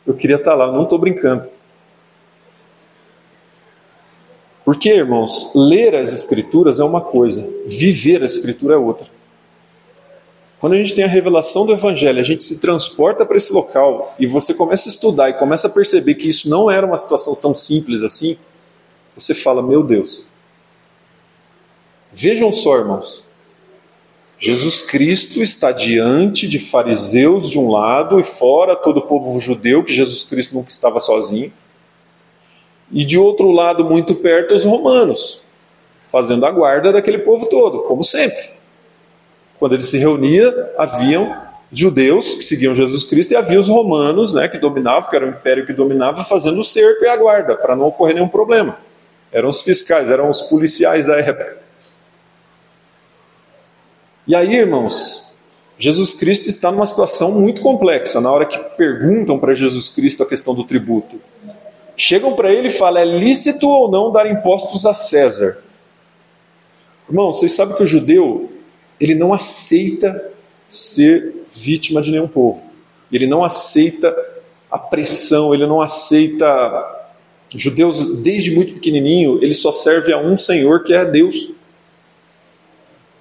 Eu 0.07 0.15
queria 0.15 0.37
estar 0.37 0.53
tá 0.53 0.57
lá, 0.57 0.73
não 0.73 0.85
estou 0.85 0.99
brincando. 0.99 1.47
Porque, 4.65 4.89
irmãos, 4.89 5.53
ler 5.55 5.95
as 5.95 6.13
Escrituras 6.13 6.79
é 6.79 6.85
uma 6.85 7.01
coisa, 7.01 7.49
viver 7.67 8.23
a 8.23 8.27
Escritura 8.27 8.75
é 8.75 8.79
outra. 8.79 9.07
Quando 10.61 10.75
a 10.75 10.77
gente 10.77 10.95
tem 10.95 11.05
a 11.05 11.09
revelação 11.09 11.65
do 11.65 11.73
Evangelho, 11.73 12.21
a 12.21 12.23
gente 12.23 12.45
se 12.45 12.59
transporta 12.59 13.25
para 13.25 13.37
esse 13.37 13.51
local 13.53 14.15
e 14.19 14.27
você 14.27 14.53
começa 14.53 14.89
a 14.89 14.93
estudar 14.93 15.31
e 15.31 15.35
começa 15.35 15.69
a 15.69 15.71
perceber 15.71 16.15
que 16.17 16.29
isso 16.29 16.51
não 16.51 16.71
era 16.71 16.87
uma 16.87 16.99
situação 16.99 17.35
tão 17.35 17.55
simples 17.55 18.03
assim, 18.03 18.37
você 19.17 19.35
fala: 19.35 19.63
Meu 19.63 19.83
Deus. 19.83 20.27
Vejam 22.13 22.53
só, 22.53 22.77
irmãos, 22.77 23.25
Jesus 24.43 24.81
Cristo 24.81 25.43
está 25.43 25.71
diante 25.71 26.49
de 26.49 26.59
fariseus 26.59 27.51
de 27.51 27.59
um 27.59 27.71
lado 27.71 28.19
e 28.19 28.25
fora 28.25 28.75
todo 28.75 28.97
o 28.97 29.03
povo 29.03 29.39
judeu, 29.39 29.85
que 29.85 29.93
Jesus 29.93 30.23
Cristo 30.23 30.55
nunca 30.55 30.71
estava 30.71 30.99
sozinho, 30.99 31.53
e 32.91 33.05
de 33.05 33.19
outro 33.19 33.53
lado, 33.53 33.85
muito 33.85 34.15
perto, 34.15 34.55
os 34.55 34.65
romanos, 34.65 35.43
fazendo 36.01 36.47
a 36.47 36.51
guarda 36.51 36.91
daquele 36.91 37.19
povo 37.19 37.51
todo, 37.51 37.81
como 37.81 38.03
sempre. 38.03 38.51
Quando 39.59 39.75
ele 39.75 39.83
se 39.83 39.99
reunia, 39.99 40.73
haviam 40.79 41.37
judeus 41.71 42.33
que 42.33 42.43
seguiam 42.43 42.75
Jesus 42.75 43.05
Cristo 43.05 43.33
e 43.33 43.37
havia 43.37 43.61
os 43.61 43.69
romanos, 43.69 44.33
né, 44.33 44.49
que 44.49 44.57
dominavam, 44.57 45.11
que 45.11 45.17
era 45.17 45.27
o 45.27 45.29
império 45.29 45.67
que 45.67 45.75
dominava, 45.75 46.25
fazendo 46.25 46.61
o 46.61 46.65
cerco 46.65 47.05
e 47.05 47.09
a 47.09 47.17
guarda, 47.17 47.57
para 47.57 47.77
não 47.77 47.89
ocorrer 47.89 48.15
nenhum 48.15 48.27
problema. 48.27 48.79
Eram 49.31 49.51
os 49.51 49.61
fiscais, 49.61 50.11
eram 50.11 50.31
os 50.31 50.41
policiais 50.41 51.05
da 51.05 51.19
época. 51.19 51.60
E 54.31 54.35
aí, 54.37 54.55
irmãos, 54.55 55.35
Jesus 55.77 56.13
Cristo 56.13 56.49
está 56.49 56.71
numa 56.71 56.87
situação 56.87 57.33
muito 57.33 57.61
complexa 57.61 58.21
na 58.21 58.31
hora 58.31 58.47
que 58.47 58.57
perguntam 58.77 59.41
para 59.41 59.57
Jesus 59.57 59.89
Cristo 59.89 60.23
a 60.23 60.27
questão 60.27 60.55
do 60.55 60.63
tributo. 60.63 61.17
Chegam 61.97 62.37
para 62.37 62.53
ele 62.53 62.69
e 62.69 62.71
falam: 62.71 63.03
é 63.03 63.05
lícito 63.05 63.67
ou 63.67 63.91
não 63.91 64.13
dar 64.13 64.31
impostos 64.31 64.87
a 64.87 64.95
César? 64.95 65.59
Irmão, 67.09 67.35
vocês 67.35 67.51
sabem 67.51 67.75
que 67.75 67.83
o 67.83 67.87
judeu 67.89 68.53
ele 69.01 69.17
não 69.17 69.35
aceita 69.35 70.31
ser 70.69 71.35
vítima 71.49 72.01
de 72.01 72.13
nenhum 72.13 72.29
povo. 72.29 72.71
Ele 73.11 73.27
não 73.27 73.45
aceita 73.45 74.17
a 74.71 74.79
pressão, 74.79 75.53
ele 75.53 75.67
não 75.67 75.81
aceita. 75.81 77.09
Judeus, 77.53 78.15
desde 78.21 78.53
muito 78.53 78.75
pequenininho, 78.75 79.43
ele 79.43 79.55
só 79.55 79.73
serve 79.73 80.13
a 80.13 80.19
um 80.19 80.39
Senhor 80.39 80.85
que 80.85 80.95
é 80.95 81.05
Deus. 81.05 81.51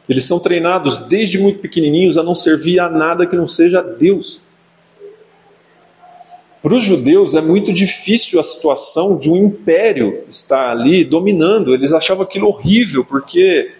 Eles 0.09 0.25
são 0.25 0.39
treinados 0.39 1.05
desde 1.05 1.37
muito 1.37 1.59
pequenininhos 1.59 2.17
a 2.17 2.23
não 2.23 2.33
servir 2.33 2.79
a 2.79 2.89
nada 2.89 3.27
que 3.27 3.35
não 3.35 3.47
seja 3.47 3.81
Deus. 3.81 4.41
Para 6.63 6.73
os 6.73 6.83
judeus 6.83 7.35
é 7.35 7.41
muito 7.41 7.71
difícil 7.71 8.39
a 8.39 8.43
situação 8.43 9.17
de 9.17 9.29
um 9.29 9.37
império 9.37 10.23
estar 10.27 10.71
ali 10.71 11.05
dominando. 11.05 11.73
Eles 11.73 11.93
achavam 11.93 12.23
aquilo 12.23 12.47
horrível, 12.47 13.05
porque 13.05 13.71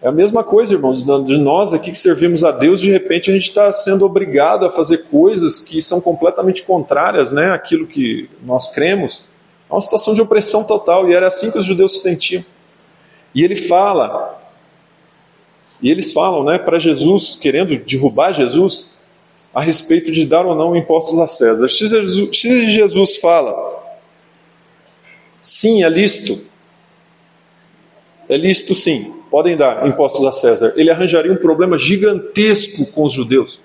é 0.00 0.08
a 0.08 0.12
mesma 0.12 0.44
coisa, 0.44 0.74
irmãos, 0.74 1.02
de 1.02 1.38
nós 1.38 1.72
aqui 1.72 1.90
que 1.90 1.98
servimos 1.98 2.44
a 2.44 2.52
Deus, 2.52 2.80
de 2.80 2.92
repente 2.92 3.30
a 3.30 3.32
gente 3.32 3.48
está 3.48 3.72
sendo 3.72 4.04
obrigado 4.04 4.66
a 4.66 4.70
fazer 4.70 5.04
coisas 5.10 5.58
que 5.58 5.80
são 5.80 6.00
completamente 6.00 6.62
contrárias 6.62 7.32
né, 7.32 7.50
àquilo 7.50 7.86
que 7.86 8.28
nós 8.44 8.68
cremos. 8.68 9.24
É 9.68 9.72
uma 9.72 9.80
situação 9.80 10.14
de 10.14 10.22
opressão 10.22 10.62
total, 10.62 11.08
e 11.08 11.14
era 11.14 11.26
assim 11.26 11.50
que 11.50 11.58
os 11.58 11.64
judeus 11.64 11.96
se 11.96 12.02
sentiam. 12.02 12.44
E 13.34 13.42
ele 13.42 13.56
fala 13.56 14.25
e 15.82 15.90
eles 15.90 16.12
falam 16.12 16.44
né, 16.44 16.58
para 16.58 16.78
Jesus, 16.78 17.36
querendo 17.40 17.76
derrubar 17.78 18.32
Jesus, 18.32 18.96
a 19.54 19.60
respeito 19.60 20.10
de 20.10 20.24
dar 20.24 20.44
ou 20.46 20.54
não 20.54 20.76
impostos 20.76 21.18
a 21.18 21.26
César. 21.26 21.68
Se 21.68 21.86
Jesus, 21.86 22.38
se 22.38 22.70
Jesus 22.70 23.16
fala, 23.16 23.54
sim, 25.42 25.84
é 25.84 25.88
lícito, 25.88 26.40
é 28.28 28.36
lícito 28.36 28.74
sim. 28.74 29.14
podem 29.30 29.56
dar 29.56 29.86
impostos 29.86 30.24
a 30.24 30.32
César, 30.32 30.72
ele 30.76 30.90
arranjaria 30.90 31.32
um 31.32 31.36
problema 31.36 31.78
gigantesco 31.78 32.86
com 32.86 33.04
os 33.04 33.12
judeus. 33.12 33.60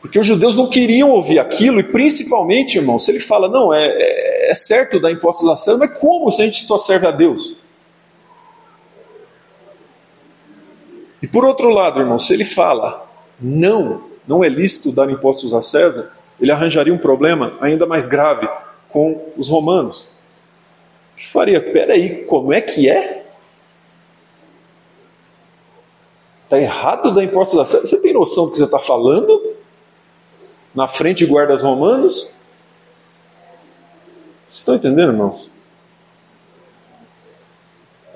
Porque 0.00 0.18
os 0.20 0.26
judeus 0.26 0.54
não 0.54 0.68
queriam 0.68 1.10
ouvir 1.10 1.40
aquilo, 1.40 1.80
e 1.80 1.82
principalmente, 1.82 2.78
irmão, 2.78 2.96
se 2.96 3.10
ele 3.10 3.18
fala, 3.18 3.48
não, 3.48 3.74
é, 3.74 3.84
é, 3.84 4.50
é 4.52 4.54
certo 4.54 5.00
dar 5.00 5.10
impostos 5.10 5.48
a 5.48 5.56
César, 5.56 5.78
mas 5.78 5.98
como 5.98 6.30
se 6.30 6.42
a 6.42 6.44
gente 6.44 6.62
só 6.64 6.78
serve 6.78 7.08
a 7.08 7.10
Deus? 7.10 7.56
E 11.26 11.28
por 11.28 11.44
outro 11.44 11.70
lado, 11.70 11.98
irmão, 11.98 12.20
se 12.20 12.32
ele 12.32 12.44
fala, 12.44 13.04
não, 13.40 14.04
não 14.28 14.44
é 14.44 14.48
lícito 14.48 14.92
dar 14.92 15.10
impostos 15.10 15.52
a 15.52 15.60
César, 15.60 16.12
ele 16.40 16.52
arranjaria 16.52 16.94
um 16.94 16.98
problema 16.98 17.58
ainda 17.60 17.84
mais 17.84 18.06
grave 18.06 18.48
com 18.88 19.32
os 19.36 19.48
romanos. 19.48 20.08
Ele 21.16 21.26
faria, 21.26 21.60
peraí, 21.60 22.24
como 22.26 22.52
é 22.52 22.60
que 22.60 22.88
é? 22.88 23.26
Está 26.44 26.60
errado 26.60 27.12
dar 27.12 27.24
impostos 27.24 27.58
a 27.58 27.64
César? 27.64 27.86
Você 27.86 28.00
tem 28.00 28.12
noção 28.12 28.44
do 28.44 28.52
que 28.52 28.58
você 28.58 28.64
está 28.64 28.78
falando? 28.78 29.56
Na 30.72 30.86
frente 30.86 31.24
de 31.24 31.26
guardas 31.26 31.60
romanos? 31.60 32.30
Vocês 34.44 34.58
estão 34.58 34.76
entendendo, 34.76 35.10
irmãos? 35.10 35.50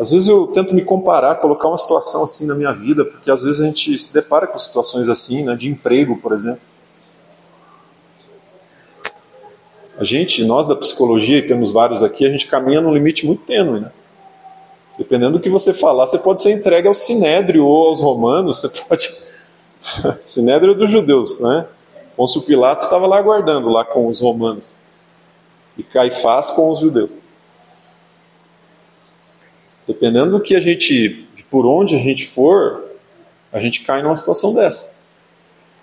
Às 0.01 0.11
vezes 0.11 0.29
eu 0.29 0.47
tento 0.47 0.75
me 0.75 0.83
comparar, 0.83 1.35
colocar 1.35 1.69
uma 1.69 1.77
situação 1.77 2.25
assim 2.25 2.47
na 2.47 2.55
minha 2.55 2.73
vida, 2.73 3.05
porque 3.05 3.31
às 3.31 3.43
vezes 3.43 3.61
a 3.61 3.67
gente 3.67 3.99
se 3.99 4.15
depara 4.15 4.47
com 4.47 4.59
situações 4.59 5.11
assim, 5.11 5.45
né, 5.45 5.55
de 5.55 5.69
emprego, 5.69 6.17
por 6.17 6.33
exemplo. 6.33 6.63
A 9.99 10.05
gente, 10.05 10.43
nós 10.43 10.67
da 10.67 10.75
psicologia, 10.75 11.37
e 11.37 11.47
temos 11.47 11.71
vários 11.71 12.03
aqui, 12.03 12.25
a 12.25 12.31
gente 12.31 12.47
caminha 12.47 12.81
num 12.81 12.95
limite 12.95 13.27
muito 13.27 13.45
tênue, 13.45 13.81
né? 13.81 13.93
Dependendo 14.97 15.33
do 15.33 15.41
que 15.41 15.51
você 15.51 15.75
falar, 15.75 16.07
você 16.07 16.19
pode 16.19 16.41
ser 16.41 16.53
entregue 16.53 16.89
ao 16.89 16.95
sinédrio 16.95 17.67
ou 17.67 17.89
aos 17.89 18.01
romanos, 18.01 18.59
você 18.63 18.71
pode. 18.71 19.07
sinédrio 20.23 20.73
é 20.73 20.77
dos 20.77 20.91
judeus, 20.91 21.41
né? 21.41 21.67
Pôncio 22.17 22.41
Pilatos 22.41 22.87
estava 22.87 23.07
lá 23.07 23.19
aguardando, 23.19 23.69
lá 23.69 23.85
com 23.85 24.07
os 24.07 24.23
romanos. 24.23 24.73
E 25.77 25.83
Caifás 25.83 26.51
com 26.51 26.71
os 26.71 26.79
judeus. 26.79 27.11
Dependendo 29.87 30.33
do 30.33 30.41
que 30.41 30.55
a 30.55 30.61
gente, 30.61 31.29
por 31.51 31.67
onde 31.67 31.97
a 31.97 31.99
gente 31.99 32.27
for, 32.27 32.85
a 33.53 33.59
gente 33.59 33.83
cai 33.83 34.03
numa 34.03 34.17
situação 34.17 34.55
dessa. 34.55 34.95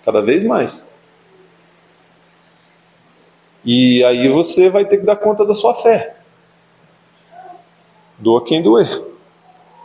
Cada 0.04 0.22
vez 0.22 0.42
mais. 0.44 0.84
E 3.64 4.02
aí 4.04 4.28
você 4.28 4.70
vai 4.70 4.84
ter 4.84 4.98
que 4.98 5.04
dar 5.04 5.16
conta 5.16 5.44
da 5.44 5.52
sua 5.52 5.74
fé. 5.74 6.16
Doa 8.18 8.44
quem 8.44 8.62
doer, 8.62 9.04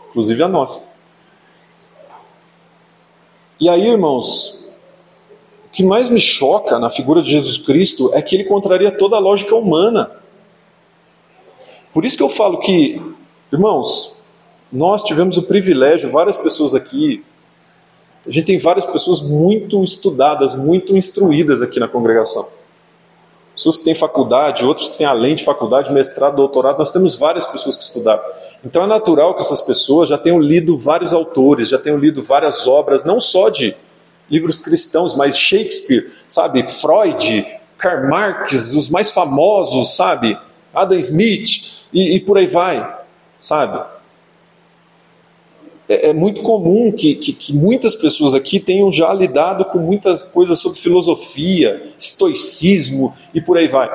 inclusive 0.10 0.42
a 0.42 0.48
nossa. 0.48 0.92
E 3.60 3.70
aí, 3.70 3.88
irmãos, 3.88 4.66
o 5.66 5.70
que 5.70 5.84
mais 5.84 6.10
me 6.10 6.20
choca 6.20 6.80
na 6.80 6.90
figura 6.90 7.22
de 7.22 7.30
Jesus 7.30 7.58
Cristo 7.58 8.12
é 8.14 8.22
que 8.22 8.36
ele 8.36 8.46
contraria 8.46 8.92
toda 8.92 9.16
a 9.16 9.20
lógica 9.20 9.56
humana. 9.56 10.12
Por 11.94 12.06
isso 12.06 12.18
que 12.18 12.24
eu 12.24 12.30
falo 12.30 12.60
que 12.60 13.02
Irmãos, 13.54 14.16
nós 14.72 15.04
tivemos 15.04 15.38
o 15.38 15.44
privilégio, 15.44 16.10
várias 16.10 16.36
pessoas 16.36 16.74
aqui, 16.74 17.24
a 18.26 18.32
gente 18.32 18.46
tem 18.46 18.58
várias 18.58 18.84
pessoas 18.84 19.22
muito 19.22 19.84
estudadas, 19.84 20.56
muito 20.56 20.98
instruídas 20.98 21.62
aqui 21.62 21.80
na 21.80 21.88
congregação. 21.88 22.48
Pessoas 23.56 23.78
que 23.78 23.84
têm 23.84 23.94
faculdade, 23.94 24.66
outros 24.66 24.88
que 24.88 24.98
têm 24.98 25.06
além 25.06 25.36
de 25.36 25.44
faculdade, 25.44 25.94
mestrado, 25.94 26.36
doutorado, 26.36 26.80
nós 26.80 26.92
temos 26.92 27.16
várias 27.16 27.46
pessoas 27.46 27.78
que 27.78 27.84
estudaram. 27.84 28.24
Então 28.66 28.86
é 28.86 28.88
natural 28.88 29.36
que 29.36 29.42
essas 29.42 29.62
pessoas 29.62 30.10
já 30.10 30.18
tenham 30.18 30.40
lido 30.40 30.76
vários 30.76 31.14
autores, 31.14 31.70
já 31.70 31.78
tenham 31.78 32.00
lido 32.00 32.24
várias 32.24 32.66
obras, 32.66 33.04
não 33.04 33.20
só 33.20 33.50
de 33.50 33.76
livros 34.32 34.56
cristãos, 34.56 35.16
mas 35.16 35.38
Shakespeare, 35.38 36.12
sabe, 36.28 36.64
Freud, 36.64 37.46
Karl 37.78 38.10
Marx, 38.10 38.72
os 38.72 38.90
mais 38.90 39.12
famosos, 39.12 39.96
sabe, 39.96 40.36
Adam 40.74 40.98
Smith, 40.98 41.86
e, 41.94 42.16
e 42.16 42.20
por 42.20 42.40
aí 42.40 42.48
vai 42.48 43.03
sabe? 43.44 43.84
É, 45.88 46.10
é 46.10 46.14
muito 46.14 46.42
comum 46.42 46.92
que, 46.92 47.16
que, 47.16 47.34
que, 47.34 47.54
muitas 47.54 47.94
pessoas 47.94 48.34
aqui 48.34 48.60
tenham 48.60 48.90
já 48.92 49.14
lidado 49.14 49.66
com 49.66 49.80
muitas 49.80 50.22
coisas 50.24 50.60
sobre 50.60 50.80
filosofia, 50.80 51.94
estoicismo 52.00 53.14
e 53.34 53.42
por 53.42 53.58
aí 53.58 53.68
vai. 53.68 53.92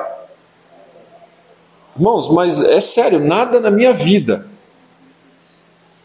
Irmãos, 1.95 2.31
mas 2.31 2.61
é 2.61 2.79
sério, 2.79 3.19
nada 3.19 3.59
na 3.59 3.71
minha 3.71 3.91
vida, 3.91 4.47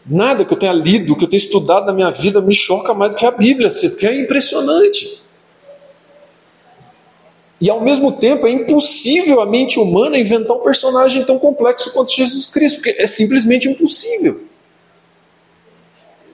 nada 0.05 0.43
que 0.43 0.51
eu 0.51 0.57
tenha 0.57 0.73
lido, 0.73 1.15
que 1.15 1.23
eu 1.23 1.29
tenha 1.29 1.37
estudado 1.37 1.85
na 1.85 1.93
minha 1.93 2.09
vida 2.09 2.41
me 2.41 2.55
choca 2.55 2.93
mais 2.93 3.11
do 3.13 3.17
que 3.17 3.25
a 3.25 3.31
Bíblia, 3.31 3.69
porque 3.69 4.07
é 4.07 4.19
impressionante. 4.19 5.21
E 7.59 7.69
ao 7.69 7.81
mesmo 7.81 8.11
tempo 8.11 8.47
é 8.47 8.51
impossível 8.51 9.39
a 9.39 9.45
mente 9.45 9.79
humana 9.79 10.17
inventar 10.17 10.57
um 10.57 10.61
personagem 10.61 11.23
tão 11.23 11.39
complexo 11.39 11.93
quanto 11.93 12.11
Jesus 12.11 12.45
Cristo, 12.45 12.77
porque 12.77 12.95
é 12.99 13.07
simplesmente 13.07 13.67
impossível. 13.69 14.41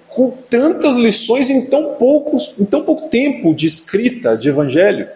Com 0.10 0.32
tantas 0.50 0.96
lições 0.96 1.50
em 1.50 1.68
tão, 1.68 1.94
poucos, 1.94 2.54
em 2.60 2.66
tão 2.66 2.84
pouco 2.84 3.08
tempo 3.08 3.54
de 3.54 3.68
escrita 3.68 4.36
de 4.36 4.50
evangelho. 4.50 5.08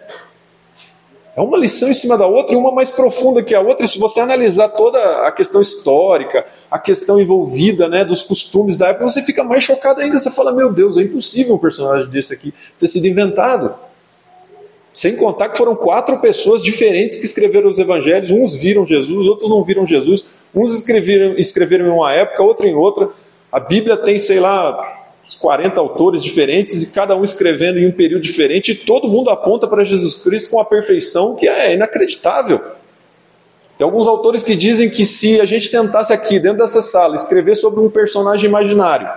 É 1.36 1.40
uma 1.42 1.58
lição 1.58 1.90
em 1.90 1.94
cima 1.94 2.16
da 2.16 2.26
outra 2.26 2.54
e 2.54 2.58
uma 2.58 2.72
mais 2.72 2.88
profunda 2.88 3.42
que 3.42 3.54
a 3.54 3.60
outra. 3.60 3.84
E 3.84 3.88
se 3.88 3.98
você 3.98 4.20
analisar 4.20 4.70
toda 4.70 5.26
a 5.26 5.32
questão 5.32 5.60
histórica, 5.60 6.46
a 6.70 6.78
questão 6.78 7.20
envolvida 7.20 7.88
né, 7.88 8.06
dos 8.06 8.22
costumes 8.22 8.74
da 8.78 8.88
época, 8.88 9.06
você 9.06 9.20
fica 9.20 9.44
mais 9.44 9.62
chocado 9.62 10.00
ainda. 10.00 10.18
Você 10.18 10.30
fala: 10.30 10.50
Meu 10.50 10.72
Deus, 10.72 10.96
é 10.96 11.02
impossível 11.02 11.56
um 11.56 11.58
personagem 11.58 12.08
desse 12.08 12.32
aqui 12.32 12.54
ter 12.80 12.88
sido 12.88 13.06
inventado. 13.06 13.74
Sem 14.96 15.14
contar 15.14 15.50
que 15.50 15.58
foram 15.58 15.76
quatro 15.76 16.18
pessoas 16.22 16.62
diferentes 16.62 17.18
que 17.18 17.26
escreveram 17.26 17.68
os 17.68 17.78
evangelhos. 17.78 18.30
Uns 18.30 18.54
viram 18.54 18.86
Jesus, 18.86 19.26
outros 19.26 19.50
não 19.50 19.62
viram 19.62 19.84
Jesus. 19.84 20.24
Uns 20.54 20.74
escreveram, 20.74 21.36
escreveram 21.36 21.84
em 21.84 21.90
uma 21.90 22.14
época, 22.14 22.42
outro 22.42 22.66
em 22.66 22.74
outra. 22.74 23.10
A 23.52 23.60
Bíblia 23.60 23.98
tem, 23.98 24.18
sei 24.18 24.40
lá, 24.40 25.12
uns 25.22 25.34
40 25.34 25.78
autores 25.78 26.22
diferentes 26.22 26.82
e 26.82 26.86
cada 26.86 27.14
um 27.14 27.22
escrevendo 27.22 27.78
em 27.78 27.86
um 27.86 27.92
período 27.92 28.22
diferente. 28.22 28.72
E 28.72 28.74
todo 28.74 29.06
mundo 29.06 29.28
aponta 29.28 29.68
para 29.68 29.84
Jesus 29.84 30.16
Cristo 30.16 30.48
com 30.48 30.58
a 30.58 30.64
perfeição 30.64 31.36
que 31.36 31.46
é 31.46 31.74
inacreditável. 31.74 32.58
Tem 33.76 33.84
alguns 33.84 34.06
autores 34.06 34.42
que 34.42 34.56
dizem 34.56 34.88
que 34.88 35.04
se 35.04 35.38
a 35.42 35.44
gente 35.44 35.70
tentasse 35.70 36.10
aqui, 36.10 36.40
dentro 36.40 36.56
dessa 36.56 36.80
sala, 36.80 37.14
escrever 37.14 37.54
sobre 37.54 37.80
um 37.80 37.90
personagem 37.90 38.48
imaginário, 38.48 39.10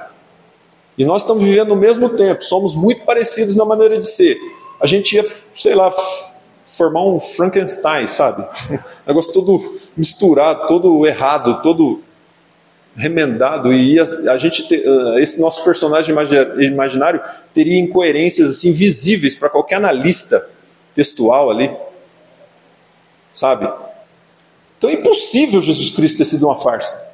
e 0.97 1.05
nós 1.05 1.21
estamos 1.21 1.41
vivendo 1.41 1.69
no 1.69 1.77
mesmo 1.77 2.09
tempo, 2.09 2.43
somos 2.43 2.75
muito 2.75 3.05
parecidos 3.05 3.55
na 3.55 3.63
maneira 3.63 3.97
de 3.97 4.05
ser 4.05 4.37
a 4.79 4.87
gente 4.87 5.15
ia, 5.15 5.23
sei 5.53 5.75
lá, 5.75 5.91
formar 6.65 7.05
um 7.05 7.19
Frankenstein, 7.19 8.07
sabe? 8.07 8.43
Um 8.71 8.79
negócio 9.07 9.33
todo 9.33 9.79
misturado, 9.97 10.67
todo 10.67 11.05
errado, 11.05 11.61
todo 11.61 12.01
remendado 12.95 13.71
e 13.71 13.93
ia, 13.93 14.03
a 14.03 14.37
gente 14.37 14.63
uh, 14.75 15.19
esse 15.19 15.39
nosso 15.39 15.63
personagem 15.63 16.13
imaginário 16.59 17.21
teria 17.53 17.79
incoerências 17.79 18.49
assim 18.49 18.71
visíveis 18.71 19.35
para 19.35 19.49
qualquer 19.49 19.75
analista 19.75 20.45
textual 20.93 21.49
ali, 21.49 21.71
sabe? 23.33 23.71
Então 24.77 24.89
é 24.89 24.93
impossível 24.93 25.61
Jesus 25.61 25.89
Cristo 25.91 26.17
ter 26.17 26.25
sido 26.25 26.45
uma 26.45 26.55
farsa. 26.55 27.05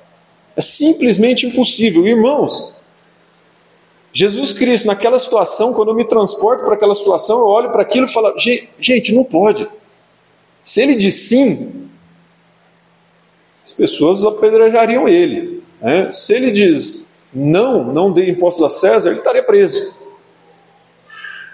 É 0.56 0.62
simplesmente 0.62 1.46
impossível, 1.46 2.08
irmãos. 2.08 2.75
Jesus 4.16 4.54
Cristo, 4.54 4.88
naquela 4.88 5.20
situação, 5.20 5.74
quando 5.74 5.90
eu 5.90 5.96
me 5.96 6.06
transporto 6.06 6.64
para 6.64 6.76
aquela 6.76 6.96
situação, 6.96 7.40
eu 7.40 7.48
olho 7.48 7.70
para 7.70 7.82
aquilo 7.82 8.06
e 8.06 8.12
falo: 8.12 8.34
gente, 8.80 9.14
não 9.14 9.26
pode. 9.26 9.68
Se 10.64 10.82
ele 10.82 10.96
diz 10.96 11.16
sim, 11.28 11.90
as 13.62 13.74
pessoas 13.74 14.24
apedrejariam 14.24 15.06
ele. 15.06 15.62
Né? 15.82 16.10
Se 16.12 16.34
ele 16.34 16.50
diz 16.50 17.06
não, 17.34 17.92
não 17.92 18.14
dê 18.14 18.30
impostos 18.30 18.64
a 18.64 18.70
César, 18.70 19.10
ele 19.10 19.20
estaria 19.20 19.44
preso. 19.44 19.94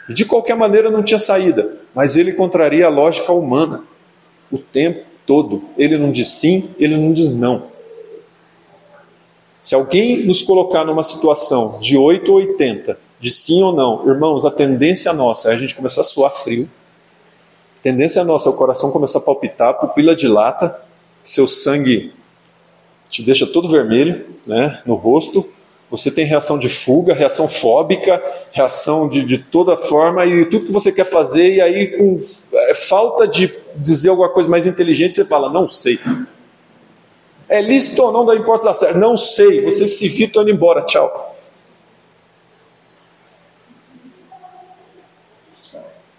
De 0.07 0.23
qualquer 0.23 0.55
maneira, 0.55 0.91
não 0.91 1.01
tinha 1.01 1.17
saída, 1.17 1.79
mas 1.95 2.15
ele 2.15 2.31
contraria 2.31 2.85
a 2.85 2.89
lógica 2.89 3.33
humana 3.33 3.83
o 4.51 4.59
tempo 4.59 5.03
todo. 5.25 5.63
Ele 5.75 5.97
não 5.97 6.11
diz 6.11 6.27
sim, 6.27 6.69
ele 6.77 6.95
não 6.95 7.11
diz 7.11 7.33
não. 7.33 7.70
Se 9.61 9.75
alguém 9.75 10.25
nos 10.25 10.41
colocar 10.41 10.83
numa 10.83 11.03
situação 11.03 11.77
de 11.79 11.95
8 11.95 12.31
ou 12.31 12.39
80, 12.39 12.97
de 13.19 13.29
sim 13.29 13.61
ou 13.61 13.71
não, 13.71 14.09
irmãos, 14.09 14.43
a 14.43 14.49
tendência 14.49 15.13
nossa 15.13 15.51
é 15.51 15.53
a 15.53 15.57
gente 15.57 15.75
começar 15.75 16.01
a 16.01 16.03
suar 16.03 16.31
frio, 16.31 16.67
a 17.79 17.83
tendência 17.83 18.23
nossa 18.23 18.49
é 18.49 18.51
o 18.51 18.55
coração 18.55 18.91
começar 18.91 19.19
a 19.19 19.21
palpitar, 19.21 19.69
a 19.69 19.73
pupila 19.73 20.15
dilata, 20.15 20.81
seu 21.23 21.47
sangue 21.47 22.11
te 23.07 23.21
deixa 23.21 23.45
todo 23.45 23.69
vermelho 23.69 24.25
né, 24.47 24.81
no 24.85 24.95
rosto, 24.95 25.47
você 25.91 26.09
tem 26.09 26.25
reação 26.25 26.57
de 26.57 26.69
fuga, 26.69 27.13
reação 27.13 27.49
fóbica, 27.49 28.23
reação 28.53 29.09
de, 29.09 29.25
de 29.25 29.37
toda 29.37 29.75
forma, 29.75 30.25
e 30.25 30.45
tudo 30.45 30.67
que 30.67 30.71
você 30.71 30.89
quer 30.89 31.03
fazer, 31.03 31.55
e 31.55 31.61
aí 31.61 31.97
com 31.97 32.17
é, 32.53 32.73
falta 32.73 33.27
de 33.27 33.53
dizer 33.75 34.09
alguma 34.09 34.29
coisa 34.29 34.49
mais 34.49 34.65
inteligente, 34.65 35.17
você 35.17 35.25
fala, 35.25 35.51
não 35.51 35.67
sei. 35.67 35.99
É 37.51 37.59
lícito 37.61 38.01
ou 38.01 38.13
não 38.13 38.25
da 38.25 38.33
importa 38.33 38.67
da 38.67 38.73
César? 38.73 38.97
Não 38.97 39.17
sei, 39.17 39.59
você 39.59 39.85
se 39.85 40.07
vira, 40.07 40.27
estou 40.27 40.41
indo 40.41 40.51
embora, 40.51 40.85
tchau. 40.85 41.35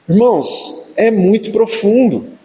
Irmãos, 0.06 0.92
é 0.94 1.10
muito 1.10 1.50
profundo. 1.50 2.36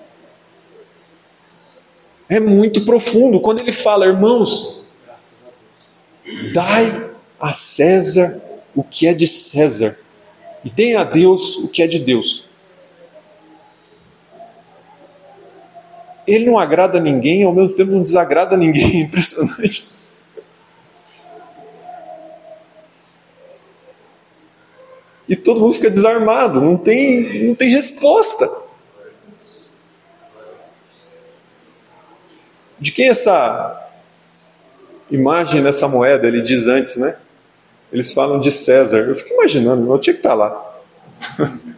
É 2.30 2.40
muito 2.40 2.86
profundo. 2.86 3.42
Quando 3.42 3.60
ele 3.60 3.74
fala, 3.74 4.06
irmãos, 4.06 4.88
dai 6.54 7.12
a 7.38 7.52
César 7.52 8.42
o 8.74 8.86
que 8.86 9.06
é 9.06 9.14
de 9.14 9.28
César, 9.28 10.00
e 10.64 10.70
deem 10.70 10.96
a 10.96 11.04
Deus 11.04 11.58
o 11.58 11.68
que 11.68 11.84
é 11.84 11.88
de 11.88 12.00
Deus. 12.00 12.47
Ele 16.28 16.46
não 16.46 16.60
agrada 16.60 17.00
ninguém, 17.00 17.44
ao 17.44 17.54
mesmo 17.54 17.70
tempo 17.70 17.92
não 17.92 18.04
desagrada 18.04 18.58
ninguém, 18.58 19.02
impressionante. 19.08 19.96
E 25.28 25.36
todo 25.36 25.60
mundo 25.60 25.74
fica 25.74 25.90
desarmado, 25.90 26.62
não 26.62 26.78
tem, 26.78 27.48
não 27.48 27.56
tem 27.56 27.70
resposta. 27.70 28.50
De 32.80 32.92
quem 32.92 33.08
é 33.08 33.10
essa 33.10 33.90
imagem 35.10 35.62
nessa 35.62 35.88
moeda? 35.88 36.28
Ele 36.28 36.42
diz 36.42 36.68
antes, 36.68 36.98
né? 36.98 37.18
Eles 37.92 38.14
falam 38.14 38.40
de 38.40 38.52
César. 38.52 39.00
Eu 39.00 39.16
fico 39.16 39.34
imaginando, 39.34 39.92
eu 39.92 40.00
tinha 40.00 40.14
que 40.14 40.20
estar 40.20 40.34
lá. 40.34 40.82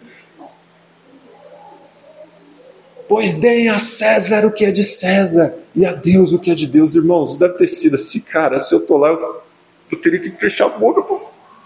pois 3.10 3.34
deem 3.34 3.70
a 3.70 3.80
César 3.80 4.46
o 4.46 4.54
que 4.54 4.64
é 4.64 4.72
de 4.72 4.84
César 4.84 5.56
e 5.76 5.84
a 5.84 5.92
Deus 5.92 6.32
o 6.32 6.38
que 6.38 6.52
é 6.52 6.56
de 6.56 6.68
Deus, 6.68 6.94
irmãos. 6.94 7.36
Deve 7.38 7.56
ter 7.56 7.68
sido 7.68 7.96
assim, 7.96 8.20
cara. 8.20 8.60
Se 8.60 8.74
eu 8.74 8.80
tô 8.80 8.98
lá, 8.98 9.10
eu, 9.10 9.42
eu 9.92 10.00
teria 10.00 10.20
que 10.20 10.32
fechar 10.32 10.68
a 10.68 10.70
boca, 10.70 11.04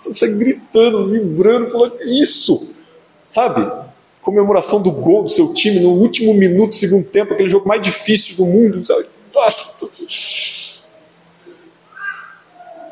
você 0.05 0.29
gritando, 0.29 1.09
vibrando, 1.09 1.69
falando 1.69 2.01
isso, 2.03 2.73
sabe? 3.27 3.69
Comemoração 4.21 4.81
do 4.81 4.89
gol 4.89 5.23
do 5.23 5.29
seu 5.29 5.53
time 5.53 5.81
no 5.81 5.89
último 5.89 6.33
minuto 6.33 6.69
do 6.69 6.75
segundo 6.75 7.05
tempo, 7.05 7.33
aquele 7.33 7.49
jogo 7.49 7.67
mais 7.67 7.81
difícil 7.81 8.37
do 8.37 8.45
mundo, 8.45 8.83
sabe? 8.85 9.05
Nossa. 9.35 9.89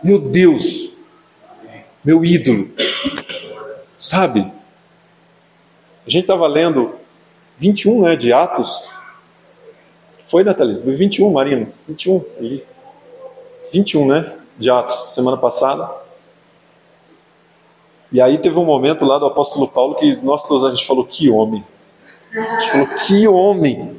Meu 0.03 0.19
Deus, 0.19 0.93
meu 2.03 2.25
ídolo. 2.25 2.69
Sabe? 3.97 4.41
A 6.05 6.09
gente 6.09 6.23
estava 6.23 6.47
lendo 6.47 7.00
21 7.61 8.01
né, 8.01 8.15
de 8.15 8.33
Atos. 8.33 8.89
Foi, 10.25 10.43
Nathalie? 10.43 10.81
Foi 10.81 10.93
21, 10.93 11.31
Marino. 11.31 11.71
21 11.87 12.25
ali. 12.39 12.65
21, 13.71 14.07
né? 14.07 14.35
De 14.57 14.71
Atos, 14.71 15.13
semana 15.13 15.37
passada. 15.37 15.87
E 18.11 18.19
aí 18.19 18.39
teve 18.39 18.57
um 18.57 18.65
momento 18.65 19.05
lá 19.05 19.19
do 19.19 19.27
apóstolo 19.27 19.67
Paulo 19.67 19.93
que 19.93 20.15
nós 20.23 20.47
todos 20.47 20.65
a 20.65 20.69
gente 20.73 20.87
falou: 20.87 21.05
que 21.05 21.29
homem. 21.29 21.63
A 22.33 22.59
gente 22.59 22.71
falou: 22.71 22.87
que 22.87 23.27
homem. 23.27 23.91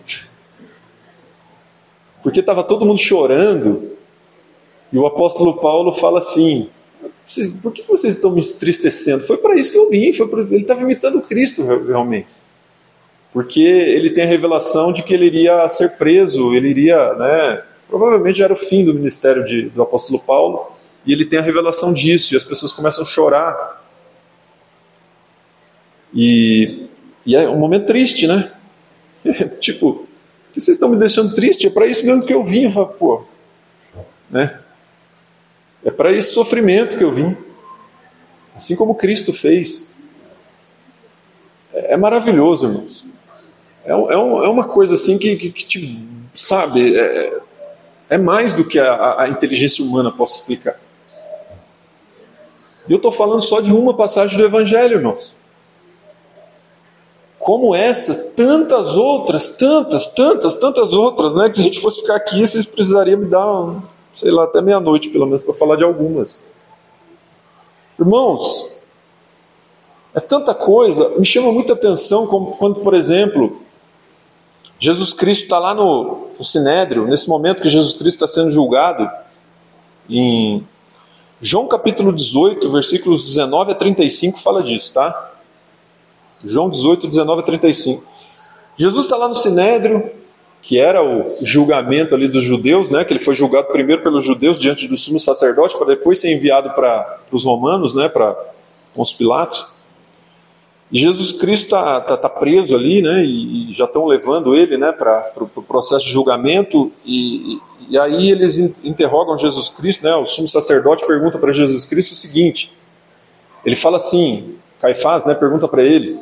Porque 2.21 2.41
estava 2.41 2.65
todo 2.65 2.85
mundo 2.85 2.99
chorando. 2.99 3.93
E 4.93 4.99
o 4.99 5.07
apóstolo 5.07 5.59
Paulo 5.59 5.93
fala 5.93 6.19
assim: 6.19 6.69
por 7.63 7.73
que 7.73 7.85
vocês 7.85 8.17
estão 8.17 8.33
me 8.33 8.41
entristecendo? 8.41 9.23
Foi 9.23 9.37
para 9.37 9.55
isso 9.55 9.71
que 9.71 9.79
eu 9.79 9.89
vim, 9.89 10.13
foi 10.13 10.27
pra, 10.27 10.41
ele 10.41 10.57
estava 10.57 10.83
imitando 10.83 11.23
Cristo 11.23 11.65
realmente. 11.65 12.43
Porque 13.33 13.63
ele 13.63 14.11
tem 14.11 14.25
a 14.25 14.27
revelação 14.27 14.93
de 14.93 15.03
que 15.03 15.15
ele 15.15 15.27
iria 15.27 15.67
ser 15.69 15.97
preso, 15.97 16.55
ele 16.55 16.69
iria, 16.69 17.15
né, 17.15 17.63
provavelmente 17.89 18.43
era 18.43 18.53
o 18.53 18.57
fim 18.57 18.85
do 18.85 18.93
ministério 18.93 19.45
de, 19.45 19.71
do 19.71 19.83
apóstolo 19.83 20.19
Paulo, 20.19 20.71
e 21.07 21.13
ele 21.13 21.25
tem 21.25 21.39
a 21.39 21.43
revelação 21.43 21.93
disso, 21.93 22.35
e 22.35 22.37
as 22.37 22.45
pessoas 22.45 22.73
começam 22.73 23.03
a 23.03 23.07
chorar. 23.07 23.83
E, 26.15 26.89
e 27.27 27.35
é 27.35 27.49
um 27.49 27.59
momento 27.59 27.87
triste, 27.87 28.27
né? 28.27 28.53
tipo, 29.59 30.07
vocês 30.55 30.77
estão 30.77 30.89
me 30.89 30.97
deixando 30.97 31.35
triste? 31.35 31.67
É 31.67 31.71
para 31.71 31.87
isso 31.87 32.05
mesmo 32.05 32.25
que 32.25 32.35
eu 32.35 32.45
vim. 32.45 32.65
Eu 32.65 32.71
falo, 32.71 32.89
pô, 32.89 33.25
né? 34.31 34.61
É 35.85 35.91
para 35.91 36.13
esse 36.13 36.33
sofrimento 36.33 36.97
que 36.99 37.05
eu 37.05 37.11
vim. 37.11 37.37
Assim 38.55 38.77
como 38.77 38.95
Cristo 38.95 39.33
fez. 39.33 39.91
É, 41.73 41.95
é 41.95 41.97
maravilhoso, 41.97 42.67
irmãos. 42.67 43.07
É, 43.85 43.91
é, 43.91 43.95
um, 43.97 44.45
é, 44.45 44.49
uma 44.49 44.65
coisa 44.65 44.95
assim 44.95 45.19
que, 45.19 45.37
que, 45.37 45.51
que 45.51 45.65
te, 45.65 46.09
sabe, 46.33 46.97
é, 46.97 47.41
é, 48.11 48.19
mais 48.19 48.55
do 48.55 48.65
que 48.65 48.79
a, 48.79 49.23
a 49.23 49.29
inteligência 49.29 49.85
humana 49.85 50.11
possa 50.11 50.41
explicar. 50.41 50.79
E 52.89 52.93
eu 52.93 52.97
estou 52.97 53.13
falando 53.13 53.43
só 53.43 53.61
de 53.61 53.73
uma 53.73 53.95
passagem 53.95 54.37
do 54.37 54.45
Evangelho, 54.45 54.99
irmãos. 54.99 55.37
Como 57.39 57.75
essas, 57.75 58.35
tantas 58.35 58.97
outras, 58.97 59.49
tantas, 59.49 60.09
tantas, 60.09 60.57
tantas 60.57 60.93
outras, 60.93 61.35
né? 61.35 61.49
Que 61.49 61.57
se 61.57 61.63
a 61.63 61.65
gente 61.65 61.81
fosse 61.81 62.01
ficar 62.01 62.17
aqui, 62.17 62.47
vocês 62.47 62.65
precisariam 62.65 63.19
me 63.19 63.27
dar 63.27 63.47
um, 63.47 63.83
sei 64.13 64.31
lá, 64.31 64.45
até 64.45 64.61
meia-noite, 64.61 65.09
pelo 65.09 65.27
menos, 65.27 65.43
para 65.43 65.55
falar 65.55 65.77
de 65.77 65.83
algumas. 65.83 66.43
Irmãos, 67.99 68.71
é 70.15 70.21
tanta 70.21 70.55
coisa, 70.55 71.09
me 71.19 71.25
chama 71.25 71.51
muita 71.51 71.73
atenção 71.73 72.27
quando, 72.27 72.81
por 72.81 72.95
exemplo, 72.95 73.62
Jesus 74.83 75.13
Cristo 75.13 75.45
está 75.45 75.61
lá 75.61 75.73
no, 75.73 76.31
no 76.37 76.45
Sinédrio, 76.45 77.07
nesse 77.07 77.29
momento 77.29 77.63
que 77.63 77.71
Jesus 77.71 77.93
Cristo 77.93 78.25
está 78.25 78.27
sendo 78.27 78.51
julgado, 78.51 79.09
em 80.11 80.67
João 81.41 81.69
capítulo 81.69 82.13
18, 82.13 82.69
versículos 82.73 83.23
19 83.23 83.71
a 83.71 83.75
35, 83.77 84.41
fala 84.41 84.61
disso, 84.61 84.93
tá? 84.93 85.35
João 86.45 86.69
18, 86.69 87.07
19 87.07 87.43
a 87.43 87.45
35. 87.45 88.03
Jesus 88.75 89.05
está 89.05 89.17
lá 89.17 89.29
no 89.29 89.37
Sinédrio, 89.37 90.11
que 90.61 90.81
era 90.81 91.01
o 91.01 91.31
julgamento 91.41 92.17
ali 92.17 92.27
dos 92.27 92.43
judeus, 92.43 92.91
né, 92.91 93.05
que 93.05 93.13
ele 93.13 93.21
foi 93.21 93.37
julgado 93.37 93.69
primeiro 93.69 94.03
pelos 94.03 94.25
judeus 94.25 94.59
diante 94.59 94.89
do 94.89 94.97
sumo 94.97 95.21
sacerdote, 95.21 95.79
para 95.79 95.87
depois 95.87 96.19
ser 96.19 96.35
enviado 96.35 96.71
para 96.71 97.21
os 97.31 97.45
romanos, 97.45 97.95
né, 97.95 98.09
para 98.09 98.37
os 98.97 99.13
Pilatos. 99.13 99.65
Jesus 100.93 101.33
Cristo 101.33 101.65
está 101.65 102.01
tá, 102.01 102.17
tá 102.17 102.29
preso 102.29 102.75
ali, 102.77 103.01
né, 103.01 103.25
e, 103.25 103.71
e 103.71 103.73
já 103.73 103.85
estão 103.85 104.07
levando 104.07 104.55
ele 104.55 104.77
né, 104.77 104.93
para 104.93 105.33
o 105.37 105.49
pro 105.49 105.63
processo 105.63 106.05
de 106.05 106.13
julgamento, 106.13 106.93
e, 107.05 107.59
e 107.89 107.99
aí 107.99 108.31
eles 108.31 108.59
interrogam 108.85 109.39
Jesus 109.39 109.71
Cristo, 109.71 110.05
né, 110.05 110.15
o 110.15 110.27
sumo 110.27 110.49
sacerdote 110.49 111.07
pergunta 111.07 111.39
para 111.39 111.53
Jesus 111.53 111.85
Cristo 111.85 112.13
o 112.13 112.17
seguinte, 112.17 112.77
ele 113.65 113.77
fala 113.77 113.97
assim, 113.97 114.57
Caifás 114.81 115.25
né, 115.25 115.35
pergunta 115.35 115.67
para 115.67 115.83
ele, 115.83 116.19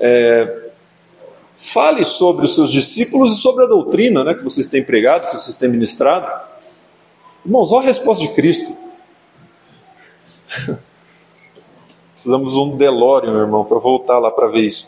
é, 0.00 0.68
Fale 1.60 2.04
sobre 2.04 2.44
os 2.44 2.54
seus 2.54 2.70
discípulos 2.70 3.32
e 3.32 3.42
sobre 3.42 3.64
a 3.64 3.66
doutrina 3.66 4.22
né, 4.22 4.32
que 4.32 4.44
vocês 4.44 4.68
têm 4.68 4.80
pregado, 4.80 5.28
que 5.28 5.36
vocês 5.36 5.56
têm 5.56 5.68
ministrado. 5.68 6.30
Irmãos, 7.44 7.72
olha 7.72 7.82
a 7.82 7.86
resposta 7.86 8.24
de 8.24 8.32
Cristo. 8.32 8.78
Precisamos 12.28 12.52
de 12.52 12.58
um 12.58 12.76
DeLorean, 12.76 13.32
meu 13.32 13.40
irmão, 13.40 13.64
para 13.64 13.78
voltar 13.78 14.18
lá 14.18 14.30
para 14.30 14.48
ver 14.48 14.60
isso. 14.60 14.86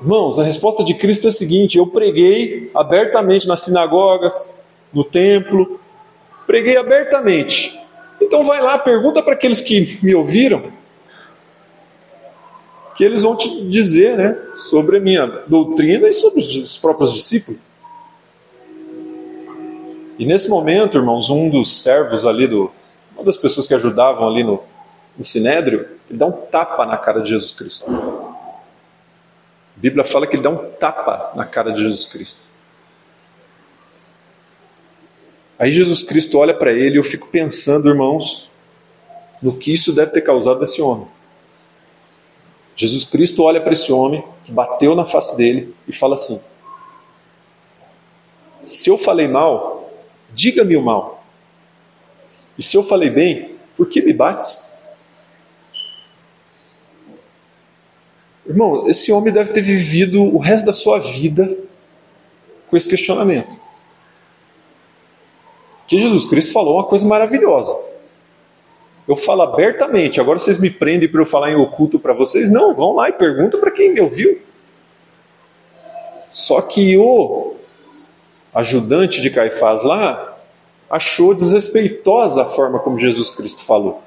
Irmãos, 0.00 0.38
a 0.38 0.44
resposta 0.44 0.84
de 0.84 0.94
Cristo 0.94 1.26
é 1.26 1.28
a 1.30 1.32
seguinte: 1.32 1.76
eu 1.76 1.88
preguei 1.88 2.70
abertamente 2.72 3.48
nas 3.48 3.62
sinagogas, 3.62 4.48
no 4.92 5.02
templo, 5.02 5.80
preguei 6.46 6.76
abertamente. 6.76 7.76
Então 8.20 8.44
vai 8.44 8.62
lá, 8.62 8.78
pergunta 8.78 9.20
para 9.24 9.32
aqueles 9.32 9.60
que 9.60 9.98
me 10.04 10.14
ouviram 10.14 10.70
que 12.94 13.02
eles 13.02 13.22
vão 13.22 13.34
te 13.34 13.64
dizer 13.66 14.16
né, 14.16 14.38
sobre 14.54 14.98
a 14.98 15.00
minha 15.00 15.26
doutrina 15.48 16.08
e 16.08 16.12
sobre 16.12 16.38
os 16.38 16.78
próprios 16.78 17.12
discípulos. 17.12 17.60
E 20.16 20.24
nesse 20.24 20.48
momento, 20.48 20.96
irmãos, 20.96 21.28
um 21.28 21.50
dos 21.50 21.82
servos 21.82 22.24
ali, 22.24 22.46
do, 22.46 22.70
uma 23.20 23.26
das 23.26 23.36
pessoas 23.36 23.66
que 23.66 23.74
ajudavam 23.74 24.26
ali 24.26 24.42
no, 24.42 24.62
no 25.16 25.22
Sinédrio, 25.22 25.86
ele 26.08 26.18
dá 26.18 26.24
um 26.24 26.32
tapa 26.32 26.86
na 26.86 26.96
cara 26.96 27.20
de 27.20 27.28
Jesus 27.28 27.50
Cristo. 27.52 27.84
A 27.90 29.76
Bíblia 29.76 30.02
fala 30.04 30.26
que 30.26 30.36
ele 30.36 30.42
dá 30.42 30.48
um 30.48 30.70
tapa 30.72 31.32
na 31.36 31.44
cara 31.44 31.70
de 31.70 31.82
Jesus 31.82 32.06
Cristo. 32.06 32.40
Aí 35.58 35.70
Jesus 35.70 36.02
Cristo 36.02 36.38
olha 36.38 36.54
para 36.54 36.72
ele 36.72 36.94
e 36.94 36.98
eu 36.98 37.04
fico 37.04 37.28
pensando, 37.28 37.90
irmãos, 37.90 38.50
no 39.42 39.54
que 39.58 39.70
isso 39.74 39.92
deve 39.92 40.10
ter 40.12 40.22
causado 40.22 40.58
nesse 40.60 40.80
homem. 40.80 41.06
Jesus 42.74 43.04
Cristo 43.04 43.42
olha 43.42 43.60
para 43.60 43.74
esse 43.74 43.92
homem 43.92 44.24
que 44.44 44.52
bateu 44.52 44.94
na 44.94 45.04
face 45.04 45.36
dele 45.36 45.74
e 45.86 45.92
fala 45.92 46.14
assim: 46.14 46.40
Se 48.64 48.88
eu 48.88 48.96
falei 48.96 49.28
mal, 49.28 49.92
diga-me 50.32 50.74
o 50.78 50.82
mal. 50.82 51.19
E 52.60 52.62
se 52.62 52.76
eu 52.76 52.82
falei 52.82 53.08
bem, 53.08 53.56
por 53.74 53.88
que 53.88 54.02
me 54.02 54.12
bates? 54.12 54.70
Irmão, 58.46 58.86
esse 58.86 59.10
homem 59.10 59.32
deve 59.32 59.50
ter 59.50 59.62
vivido 59.62 60.22
o 60.22 60.36
resto 60.36 60.66
da 60.66 60.72
sua 60.72 60.98
vida 60.98 61.56
com 62.68 62.76
esse 62.76 62.86
questionamento. 62.86 63.48
Que 65.88 65.98
Jesus 65.98 66.26
Cristo 66.26 66.52
falou 66.52 66.74
uma 66.74 66.84
coisa 66.84 67.06
maravilhosa. 67.06 67.74
Eu 69.08 69.16
falo 69.16 69.40
abertamente, 69.40 70.20
agora 70.20 70.38
vocês 70.38 70.58
me 70.58 70.68
prendem 70.68 71.08
para 71.08 71.22
eu 71.22 71.26
falar 71.26 71.50
em 71.50 71.56
oculto 71.56 71.98
para 71.98 72.12
vocês? 72.12 72.50
Não, 72.50 72.74
vão 72.74 72.94
lá 72.94 73.08
e 73.08 73.12
perguntam 73.14 73.58
para 73.58 73.70
quem 73.70 73.94
me 73.94 74.02
ouviu. 74.02 74.38
Só 76.30 76.60
que 76.60 76.94
o 76.94 77.54
ajudante 78.52 79.22
de 79.22 79.30
Caifás 79.30 79.82
lá 79.82 80.29
achou 80.90 81.32
desrespeitosa 81.32 82.42
a 82.42 82.44
forma 82.44 82.80
como 82.80 82.98
Jesus 82.98 83.30
Cristo 83.30 83.62
falou. 83.62 84.02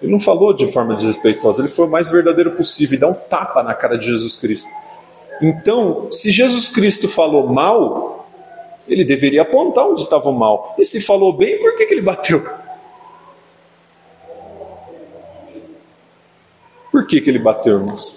Ele 0.00 0.12
não 0.12 0.20
falou 0.20 0.52
de 0.54 0.70
forma 0.70 0.94
desrespeitosa, 0.94 1.60
ele 1.60 1.68
foi 1.68 1.86
o 1.86 1.90
mais 1.90 2.08
verdadeiro 2.08 2.52
possível 2.52 2.96
e 2.96 3.00
dá 3.00 3.08
um 3.08 3.14
tapa 3.14 3.64
na 3.64 3.74
cara 3.74 3.98
de 3.98 4.06
Jesus 4.06 4.36
Cristo. 4.36 4.70
Então, 5.42 6.08
se 6.10 6.30
Jesus 6.30 6.68
Cristo 6.68 7.08
falou 7.08 7.48
mal, 7.48 8.28
ele 8.86 9.04
deveria 9.04 9.42
apontar 9.42 9.86
onde 9.86 10.02
estava 10.02 10.28
o 10.28 10.32
mal. 10.32 10.74
E 10.78 10.84
se 10.84 11.00
falou 11.00 11.32
bem, 11.32 11.58
por 11.58 11.76
que, 11.76 11.86
que 11.86 11.94
ele 11.94 12.02
bateu? 12.02 12.44
Por 16.90 17.06
que, 17.06 17.20
que 17.20 17.28
ele 17.28 17.38
bateu, 17.38 17.80
irmãos? 17.80 18.16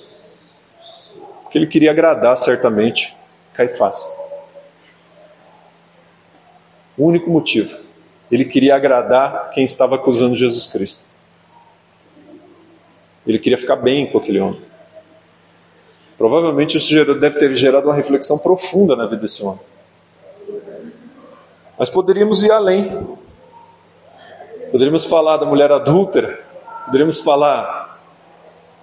Porque 1.44 1.58
ele 1.58 1.68
queria 1.68 1.92
agradar, 1.92 2.38
certamente, 2.38 3.16
Caifás. 3.54 4.20
O 6.98 7.06
único 7.06 7.30
motivo. 7.30 7.78
Ele 8.32 8.46
queria 8.46 8.76
agradar 8.76 9.50
quem 9.52 9.64
estava 9.64 9.96
acusando 9.96 10.36
Jesus 10.36 10.68
Cristo. 10.68 11.06
Ele 13.26 13.38
queria 13.38 13.58
ficar 13.58 13.76
bem 13.76 14.10
com 14.10 14.18
aquele 14.18 14.39
homem. 14.39 14.62
Provavelmente 16.18 16.78
isso 16.78 16.94
deve 17.16 17.38
ter 17.38 17.56
gerado 17.56 17.88
uma 17.88 17.96
reflexão 17.96 18.38
profunda 18.38 18.96
na 18.96 19.06
vida 19.06 19.22
desse 19.22 19.44
homem. 19.44 19.62
Mas 21.78 21.89
poderíamos 21.89 22.44
ir 22.44 22.52
além. 22.52 23.18
Poderíamos 24.72 25.04
falar 25.06 25.38
da 25.38 25.46
mulher 25.46 25.72
adúltera. 25.72 26.39
Poderíamos 26.86 27.20
falar 27.20 28.00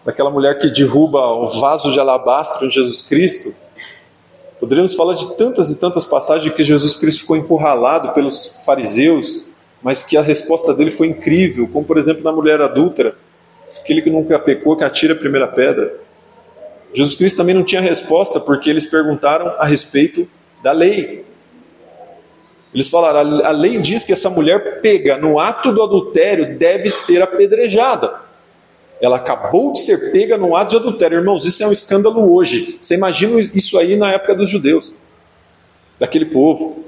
daquela 0.04 0.30
mulher 0.30 0.58
que 0.58 0.68
derruba 0.68 1.26
o 1.32 1.46
vaso 1.60 1.92
de 1.92 2.00
alabastro 2.00 2.66
em 2.66 2.70
Jesus 2.70 3.02
Cristo. 3.02 3.54
Poderíamos 4.60 4.94
falar 4.94 5.14
de 5.14 5.36
tantas 5.36 5.70
e 5.70 5.78
tantas 5.78 6.04
passagens 6.04 6.52
que 6.52 6.64
Jesus 6.64 6.96
Cristo 6.96 7.20
ficou 7.20 7.36
encurralado 7.36 8.12
pelos 8.12 8.56
fariseus, 8.64 9.48
mas 9.82 10.02
que 10.02 10.16
a 10.16 10.22
resposta 10.22 10.74
dele 10.74 10.90
foi 10.90 11.06
incrível, 11.06 11.68
como 11.68 11.84
por 11.84 11.96
exemplo 11.96 12.24
na 12.24 12.32
mulher 12.32 12.60
adúltera 12.60 13.14
aquele 13.80 14.02
que 14.02 14.10
nunca 14.10 14.38
pecou 14.38 14.76
que 14.76 14.84
atira 14.84 15.14
a 15.14 15.16
primeira 15.16 15.46
pedra. 15.46 15.94
Jesus 16.92 17.16
Cristo 17.16 17.36
também 17.36 17.54
não 17.54 17.62
tinha 17.62 17.80
resposta 17.80 18.40
porque 18.40 18.70
eles 18.70 18.86
perguntaram 18.86 19.46
a 19.58 19.64
respeito 19.64 20.28
da 20.62 20.72
lei. 20.72 21.24
Eles 22.72 22.88
falaram: 22.88 23.44
a 23.44 23.50
lei 23.50 23.78
diz 23.78 24.04
que 24.04 24.12
essa 24.12 24.30
mulher 24.30 24.80
pega 24.80 25.16
no 25.16 25.38
ato 25.38 25.72
do 25.72 25.82
adultério 25.82 26.58
deve 26.58 26.90
ser 26.90 27.22
apedrejada. 27.22 28.27
Ela 29.00 29.16
acabou 29.16 29.72
de 29.72 29.80
ser 29.80 30.10
pega 30.10 30.36
no 30.36 30.56
ato 30.56 30.72
de 30.72 30.76
adultério. 30.76 31.18
Irmãos, 31.18 31.44
isso 31.44 31.62
é 31.62 31.66
um 31.66 31.72
escândalo 31.72 32.32
hoje. 32.32 32.78
Você 32.80 32.94
imagina 32.94 33.38
isso 33.54 33.78
aí 33.78 33.96
na 33.96 34.12
época 34.12 34.34
dos 34.34 34.50
judeus, 34.50 34.92
daquele 35.98 36.26
povo. 36.26 36.84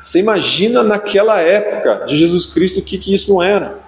Você 0.00 0.18
imagina 0.18 0.82
naquela 0.82 1.40
época 1.40 2.04
de 2.06 2.16
Jesus 2.16 2.46
Cristo 2.46 2.80
o 2.80 2.82
que, 2.82 2.98
que 2.98 3.14
isso 3.14 3.32
não 3.32 3.42
era. 3.42 3.78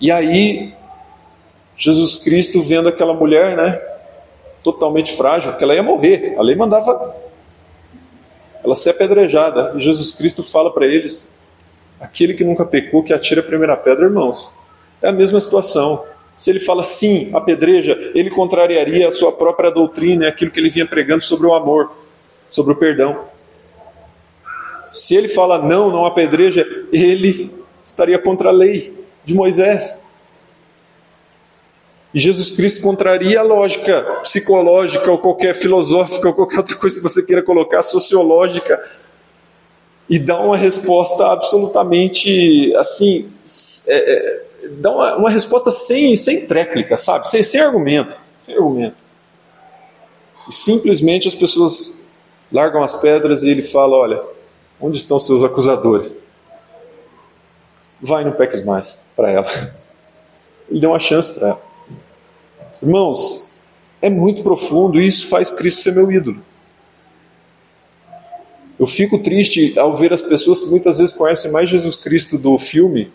E 0.00 0.10
aí 0.10 0.74
Jesus 1.76 2.16
Cristo 2.16 2.60
vendo 2.60 2.88
aquela 2.88 3.14
mulher, 3.14 3.56
né, 3.56 3.80
totalmente 4.62 5.16
frágil, 5.16 5.52
que 5.56 5.64
ela 5.64 5.74
ia 5.74 5.82
morrer. 5.82 6.34
A 6.38 6.42
lei 6.42 6.54
mandava 6.56 7.14
ela 8.62 8.74
ser 8.74 8.90
apedrejada. 8.90 9.72
E 9.76 9.80
Jesus 9.80 10.10
Cristo 10.10 10.42
fala 10.42 10.72
para 10.72 10.86
eles: 10.86 11.30
aquele 12.00 12.34
que 12.34 12.44
nunca 12.44 12.64
pecou, 12.64 13.02
que 13.02 13.12
atira 13.12 13.40
a 13.40 13.44
primeira 13.44 13.76
pedra, 13.76 14.04
irmãos. 14.04 14.50
É 15.02 15.08
a 15.08 15.12
mesma 15.12 15.38
situação. 15.38 16.04
Se 16.36 16.50
ele 16.50 16.58
fala 16.58 16.82
sim, 16.82 17.30
apedreja, 17.32 18.12
ele 18.14 18.30
contrariaria 18.30 19.08
a 19.08 19.12
sua 19.12 19.32
própria 19.32 19.70
doutrina, 19.70 20.28
aquilo 20.28 20.50
que 20.50 20.58
ele 20.58 20.70
vinha 20.70 20.86
pregando 20.86 21.22
sobre 21.22 21.46
o 21.46 21.54
amor, 21.54 21.92
sobre 22.50 22.72
o 22.72 22.76
perdão. 22.76 23.26
Se 24.90 25.14
ele 25.14 25.28
fala 25.28 25.60
não, 25.60 25.90
não 25.90 26.06
apedreja, 26.06 26.66
ele 26.92 27.52
estaria 27.84 28.18
contra 28.18 28.48
a 28.48 28.52
lei 28.52 28.92
de 29.24 29.34
Moisés. 29.34 30.02
E 32.12 32.20
Jesus 32.20 32.50
Cristo 32.50 32.80
contraria 32.80 33.40
a 33.40 33.42
lógica 33.42 34.02
psicológica 34.22 35.10
ou 35.10 35.18
qualquer 35.18 35.52
filosófica 35.52 36.28
ou 36.28 36.34
qualquer 36.34 36.58
outra 36.58 36.76
coisa 36.76 36.96
que 36.96 37.02
você 37.02 37.24
queira 37.24 37.42
colocar, 37.42 37.82
sociológica, 37.82 38.80
e 40.08 40.18
dá 40.18 40.40
uma 40.40 40.56
resposta 40.56 41.26
absolutamente 41.26 42.72
assim, 42.76 43.30
é, 43.88 43.96
é, 43.96 44.44
dá 44.72 44.90
uma, 44.90 45.16
uma, 45.16 45.30
resposta 45.30 45.70
sem, 45.70 46.16
sem 46.16 46.46
tréplica, 46.46 46.96
sabe? 46.96 47.28
Sem, 47.28 47.42
sem 47.42 47.60
argumento, 47.60 48.20
sem 48.40 48.54
argumento. 48.54 48.96
E 50.48 50.54
simplesmente 50.54 51.28
as 51.28 51.34
pessoas 51.34 51.96
largam 52.52 52.82
as 52.82 52.92
pedras 52.92 53.42
e 53.42 53.50
ele 53.50 53.62
fala: 53.62 53.96
Olha, 53.96 54.22
onde 54.80 54.96
estão 54.96 55.18
seus 55.18 55.42
acusadores? 55.42 56.18
Vai 58.00 58.24
no 58.24 58.32
peques 58.32 58.64
mais 58.64 59.00
para 59.16 59.30
ela. 59.30 59.46
Ele 60.68 60.80
deu 60.80 60.90
uma 60.90 60.98
chance 60.98 61.32
para 61.38 61.48
ela. 61.48 61.62
Irmãos, 62.82 63.52
é 64.00 64.10
muito 64.10 64.42
profundo 64.42 65.00
e 65.00 65.06
isso 65.06 65.28
faz 65.28 65.50
Cristo 65.50 65.82
ser 65.82 65.92
meu 65.92 66.10
ídolo. 66.10 66.42
Eu 68.78 68.86
fico 68.86 69.18
triste 69.18 69.78
ao 69.78 69.94
ver 69.94 70.12
as 70.12 70.20
pessoas 70.20 70.60
que 70.60 70.66
muitas 70.68 70.98
vezes 70.98 71.14
conhecem 71.14 71.50
mais 71.50 71.68
Jesus 71.68 71.94
Cristo 71.94 72.36
do 72.36 72.58
filme, 72.58 73.12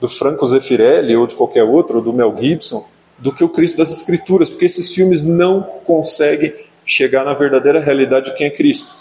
do 0.00 0.08
Franco 0.08 0.46
Zeffirelli 0.46 1.14
ou 1.16 1.26
de 1.26 1.34
qualquer 1.34 1.62
outro, 1.62 1.98
ou 1.98 2.02
do 2.02 2.12
Mel 2.12 2.34
Gibson, 2.38 2.88
do 3.18 3.32
que 3.34 3.44
o 3.44 3.48
Cristo 3.48 3.78
das 3.78 3.90
Escrituras, 3.90 4.48
porque 4.48 4.64
esses 4.64 4.94
filmes 4.94 5.22
não 5.22 5.62
conseguem 5.84 6.54
chegar 6.84 7.24
na 7.24 7.34
verdadeira 7.34 7.78
realidade 7.78 8.30
de 8.30 8.36
quem 8.36 8.46
é 8.46 8.50
Cristo. 8.50 8.94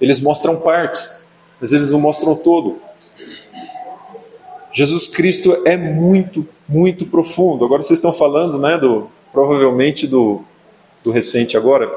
Eles 0.00 0.20
mostram 0.20 0.60
partes, 0.60 1.30
mas 1.60 1.72
eles 1.72 1.90
não 1.90 1.98
mostram 1.98 2.36
todo. 2.36 2.80
Jesus 4.72 5.08
Cristo 5.08 5.62
é 5.66 5.76
muito, 5.76 6.46
muito 6.68 7.04
profundo. 7.04 7.64
Agora 7.64 7.82
vocês 7.82 7.98
estão 7.98 8.12
falando, 8.12 8.58
né, 8.58 8.78
do 8.78 9.10
provavelmente 9.32 10.06
do, 10.06 10.42
do 11.02 11.10
recente 11.10 11.56
agora, 11.56 11.90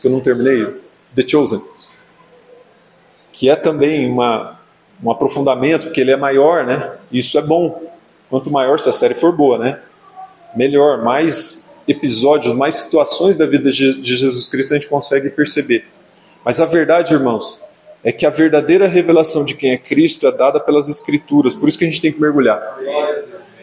que 0.00 0.06
eu 0.06 0.10
não 0.10 0.20
terminei, 0.20 0.64
The 1.14 1.26
Chosen, 1.26 1.62
que 3.32 3.50
é 3.50 3.56
também 3.56 4.08
uma, 4.08 4.59
um 5.02 5.10
aprofundamento, 5.10 5.84
porque 5.84 6.00
ele 6.00 6.10
é 6.10 6.16
maior, 6.16 6.66
né? 6.66 6.92
Isso 7.10 7.38
é 7.38 7.42
bom. 7.42 7.82
Quanto 8.28 8.50
maior 8.50 8.78
se 8.78 8.88
a 8.88 8.92
série 8.92 9.14
for 9.14 9.32
boa, 9.32 9.58
né? 9.58 9.80
Melhor, 10.54 11.02
mais 11.02 11.70
episódios, 11.86 12.54
mais 12.54 12.76
situações 12.76 13.36
da 13.36 13.46
vida 13.46 13.70
de 13.70 14.16
Jesus 14.16 14.48
Cristo 14.48 14.72
a 14.72 14.76
gente 14.76 14.88
consegue 14.88 15.30
perceber. 15.30 15.84
Mas 16.44 16.60
a 16.60 16.66
verdade, 16.66 17.12
irmãos, 17.12 17.60
é 18.02 18.12
que 18.12 18.24
a 18.24 18.30
verdadeira 18.30 18.86
revelação 18.86 19.44
de 19.44 19.54
quem 19.54 19.72
é 19.72 19.76
Cristo 19.76 20.26
é 20.26 20.32
dada 20.32 20.60
pelas 20.60 20.88
Escrituras, 20.88 21.54
por 21.54 21.68
isso 21.68 21.78
que 21.78 21.84
a 21.84 21.88
gente 21.88 22.00
tem 22.00 22.12
que 22.12 22.20
mergulhar. 22.20 22.78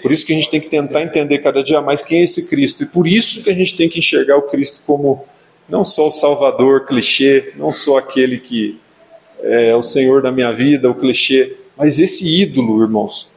Por 0.02 0.12
isso 0.12 0.26
que 0.26 0.34
a 0.34 0.36
gente 0.36 0.50
tem 0.50 0.60
que 0.60 0.70
tentar 0.70 1.02
entender 1.02 1.40
cada 1.40 1.64
dia 1.64 1.82
mais 1.82 2.02
quem 2.02 2.20
é 2.22 2.24
esse 2.24 2.48
Cristo. 2.48 2.84
E 2.84 2.86
por 2.86 3.08
isso 3.08 3.44
que 3.44 3.50
a 3.50 3.54
gente 3.54 3.76
tem 3.76 3.90
que 3.90 4.00
enxergar 4.00 4.38
o 4.38 4.44
Cristo 4.44 4.84
como 4.86 5.26
não 5.68 5.84
só 5.84 6.08
o 6.08 6.12
Salvador 6.12 6.86
clichê, 6.86 7.54
não 7.56 7.74
só 7.74 7.98
aquele 7.98 8.38
que 8.38 8.80
é 9.42 9.76
o 9.76 9.84
Senhor 9.84 10.22
da 10.22 10.32
minha 10.32 10.52
vida, 10.52 10.90
o 10.90 10.96
clichê, 10.96 11.58
mas 11.76 12.00
esse 12.00 12.28
ídolo, 12.28 12.82
irmãos, 12.82 13.30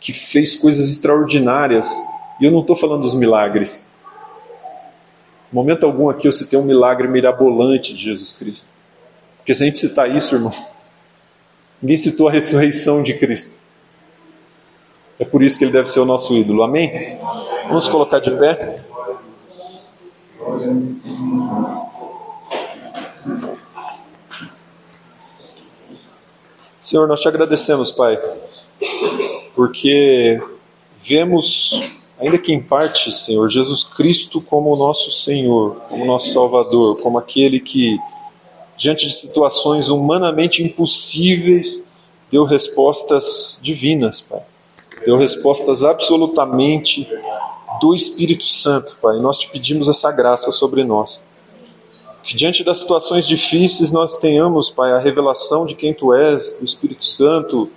que 0.00 0.12
fez 0.12 0.56
coisas 0.56 0.90
extraordinárias. 0.90 2.02
E 2.40 2.44
eu 2.44 2.50
não 2.50 2.60
estou 2.60 2.74
falando 2.74 3.02
dos 3.02 3.14
milagres. 3.14 3.88
Em 5.52 5.54
momento 5.54 5.84
algum 5.84 6.08
aqui 6.08 6.26
eu 6.26 6.32
citei 6.32 6.58
um 6.58 6.64
milagre 6.64 7.06
mirabolante 7.06 7.94
de 7.94 8.02
Jesus 8.02 8.32
Cristo. 8.32 8.68
Porque 9.38 9.54
se 9.54 9.62
a 9.62 9.66
gente 9.66 9.78
citar 9.78 10.14
isso, 10.14 10.34
irmão, 10.34 10.52
ninguém 11.80 11.96
citou 11.96 12.28
a 12.28 12.32
ressurreição 12.32 13.02
de 13.02 13.14
Cristo. 13.14 13.58
É 15.18 15.24
por 15.24 15.42
isso 15.42 15.56
que 15.56 15.64
ele 15.64 15.72
deve 15.72 15.88
ser 15.88 16.00
o 16.00 16.04
nosso 16.04 16.34
ídolo. 16.34 16.62
Amém? 16.62 17.16
Vamos 17.68 17.86
colocar 17.86 18.18
de 18.18 18.30
pé. 18.32 18.74
Senhor, 26.84 27.08
nós 27.08 27.20
te 27.20 27.28
agradecemos, 27.28 27.90
Pai, 27.90 28.20
porque 29.54 30.38
vemos, 30.94 31.82
ainda 32.18 32.36
que 32.36 32.52
em 32.52 32.60
parte, 32.60 33.10
Senhor, 33.10 33.48
Jesus 33.48 33.84
Cristo 33.84 34.38
como 34.42 34.70
o 34.70 34.76
nosso 34.76 35.10
Senhor, 35.10 35.76
como 35.88 36.04
nosso 36.04 36.28
Salvador, 36.28 37.00
como 37.00 37.18
aquele 37.18 37.58
que, 37.58 37.98
diante 38.76 39.06
de 39.06 39.14
situações 39.14 39.88
humanamente 39.88 40.62
impossíveis, 40.62 41.82
deu 42.30 42.44
respostas 42.44 43.58
divinas, 43.62 44.20
Pai 44.20 44.42
deu 45.06 45.16
respostas 45.16 45.82
absolutamente 45.82 47.08
do 47.80 47.94
Espírito 47.94 48.44
Santo, 48.44 48.98
Pai. 49.00 49.18
Nós 49.20 49.38
te 49.38 49.50
pedimos 49.50 49.88
essa 49.88 50.12
graça 50.12 50.52
sobre 50.52 50.84
nós. 50.84 51.22
Que 52.24 52.34
diante 52.34 52.64
das 52.64 52.78
situações 52.78 53.26
difíceis 53.26 53.92
nós 53.92 54.16
tenhamos, 54.16 54.70
Pai, 54.70 54.92
a 54.92 54.98
revelação 54.98 55.66
de 55.66 55.74
quem 55.74 55.92
Tu 55.92 56.14
és, 56.14 56.56
do 56.58 56.64
Espírito 56.64 57.04
Santo, 57.04 57.70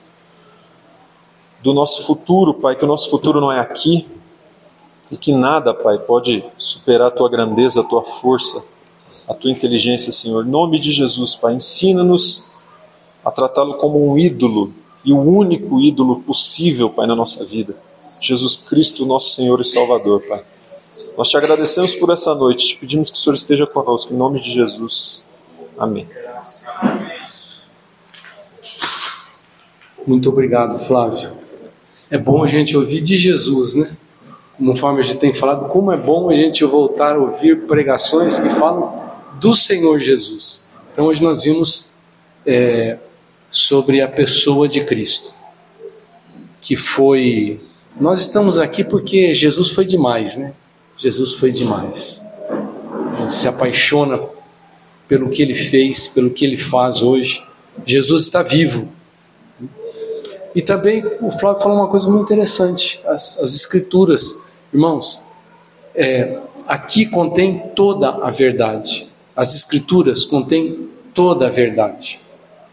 do 1.61 1.73
nosso 1.73 2.05
futuro, 2.07 2.53
Pai, 2.53 2.75
que 2.75 2.85
o 2.85 2.87
nosso 2.87 3.09
futuro 3.09 3.41
não 3.41 3.51
é 3.51 3.59
aqui 3.59 4.07
e 5.11 5.17
que 5.17 5.33
nada, 5.33 5.73
Pai, 5.73 5.99
pode 5.99 6.45
superar 6.57 7.09
a 7.09 7.11
Tua 7.11 7.29
grandeza, 7.29 7.81
a 7.81 7.83
Tua 7.83 8.03
força, 8.03 8.63
a 9.27 9.33
Tua 9.33 9.51
inteligência, 9.51 10.13
Senhor. 10.13 10.45
Em 10.45 10.49
nome 10.49 10.79
de 10.79 10.93
Jesus, 10.93 11.35
Pai, 11.35 11.53
ensina-nos 11.53 12.57
a 13.25 13.31
tratá-lo 13.31 13.75
como 13.75 14.09
um 14.09 14.17
ídolo 14.17 14.73
e 15.03 15.11
o 15.11 15.19
único 15.19 15.81
ídolo 15.81 16.21
possível, 16.21 16.89
Pai, 16.89 17.05
na 17.05 17.15
nossa 17.15 17.43
vida. 17.43 17.75
Jesus 18.21 18.55
Cristo, 18.55 19.05
nosso 19.05 19.35
Senhor 19.35 19.59
e 19.59 19.65
Salvador, 19.65 20.21
Pai. 20.27 20.45
Nós 21.17 21.29
te 21.29 21.37
agradecemos 21.37 21.93
por 21.93 22.09
essa 22.11 22.33
noite, 22.35 22.67
te 22.67 22.77
pedimos 22.77 23.09
que 23.09 23.17
o 23.17 23.19
Senhor 23.19 23.35
esteja 23.35 23.67
conosco, 23.67 24.13
em 24.13 24.17
nome 24.17 24.39
de 24.39 24.51
Jesus. 24.51 25.25
Amém. 25.77 26.07
Muito 30.05 30.29
obrigado, 30.29 30.79
Flávio. 30.79 31.31
É 32.09 32.17
bom 32.17 32.43
a 32.43 32.47
gente 32.47 32.77
ouvir 32.77 33.01
de 33.01 33.17
Jesus, 33.17 33.75
né? 33.75 33.97
Conforme 34.57 35.01
a 35.01 35.03
gente 35.03 35.19
tem 35.19 35.33
falado, 35.33 35.67
como 35.69 35.91
é 35.91 35.97
bom 35.97 36.29
a 36.29 36.35
gente 36.35 36.63
voltar 36.63 37.15
a 37.15 37.19
ouvir 37.19 37.67
pregações 37.67 38.39
que 38.39 38.49
falam 38.49 39.11
do 39.39 39.53
Senhor 39.53 39.99
Jesus. 39.99 40.67
Então 40.93 41.05
hoje 41.07 41.21
nós 41.21 41.43
vimos 41.43 41.91
é, 42.45 42.97
sobre 43.51 44.01
a 44.01 44.07
pessoa 44.07 44.67
de 44.67 44.83
Cristo, 44.83 45.33
que 46.61 46.75
foi. 46.75 47.59
Nós 47.99 48.21
estamos 48.21 48.57
aqui 48.57 48.83
porque 48.83 49.35
Jesus 49.35 49.69
foi 49.69 49.85
demais, 49.85 50.37
né? 50.37 50.53
Jesus 50.97 51.33
foi 51.33 51.51
demais. 51.51 52.25
A 53.15 53.21
gente 53.21 53.33
se 53.33 53.47
apaixona 53.47 54.19
pelo 55.07 55.29
que 55.29 55.41
ele 55.41 55.53
fez, 55.53 56.07
pelo 56.07 56.29
que 56.29 56.43
ele 56.43 56.57
faz 56.57 57.01
hoje. 57.01 57.43
Jesus 57.85 58.23
está 58.23 58.41
vivo. 58.41 58.89
E 60.55 60.61
também 60.61 61.05
o 61.21 61.31
Flávio 61.31 61.61
falou 61.61 61.77
uma 61.77 61.87
coisa 61.87 62.09
muito 62.09 62.25
interessante: 62.25 62.99
as, 63.05 63.37
as 63.39 63.55
Escrituras, 63.55 64.41
irmãos, 64.73 65.21
é, 65.93 66.39
aqui 66.67 67.05
contém 67.05 67.59
toda 67.75 68.09
a 68.09 68.31
verdade. 68.31 69.07
As 69.35 69.53
Escrituras 69.55 70.25
contêm 70.25 70.89
toda 71.13 71.47
a 71.47 71.49
verdade. 71.49 72.19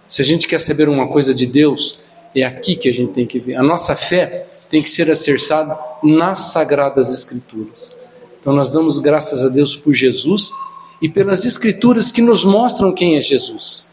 Se 0.07 0.23
a 0.23 0.25
gente 0.25 0.47
quer 0.47 0.61
saber 0.61 0.89
uma 0.89 1.09
coisa 1.09 1.35
de 1.35 1.47
Deus, 1.47 2.01
é 2.35 2.43
aqui 2.43 2.75
que 2.75 2.89
a 2.89 2.93
gente 2.93 3.13
tem 3.13 3.27
que 3.27 3.39
ver. 3.39 3.57
A 3.57 3.63
nossa 3.63 3.95
fé 3.95 4.47
tem 4.71 4.83
que 4.83 4.89
ser 4.89 5.11
acerçada 5.11 5.79
nas 6.03 6.53
Sagradas 6.53 7.13
Escrituras. 7.13 7.97
Então 8.45 8.53
nós 8.53 8.69
damos 8.69 8.99
graças 8.99 9.43
a 9.43 9.49
Deus 9.49 9.75
por 9.75 9.95
Jesus 9.95 10.51
e 11.01 11.09
pelas 11.09 11.47
Escrituras 11.47 12.11
que 12.11 12.21
nos 12.21 12.45
mostram 12.45 12.93
quem 12.93 13.17
é 13.17 13.23
Jesus. 13.23 13.89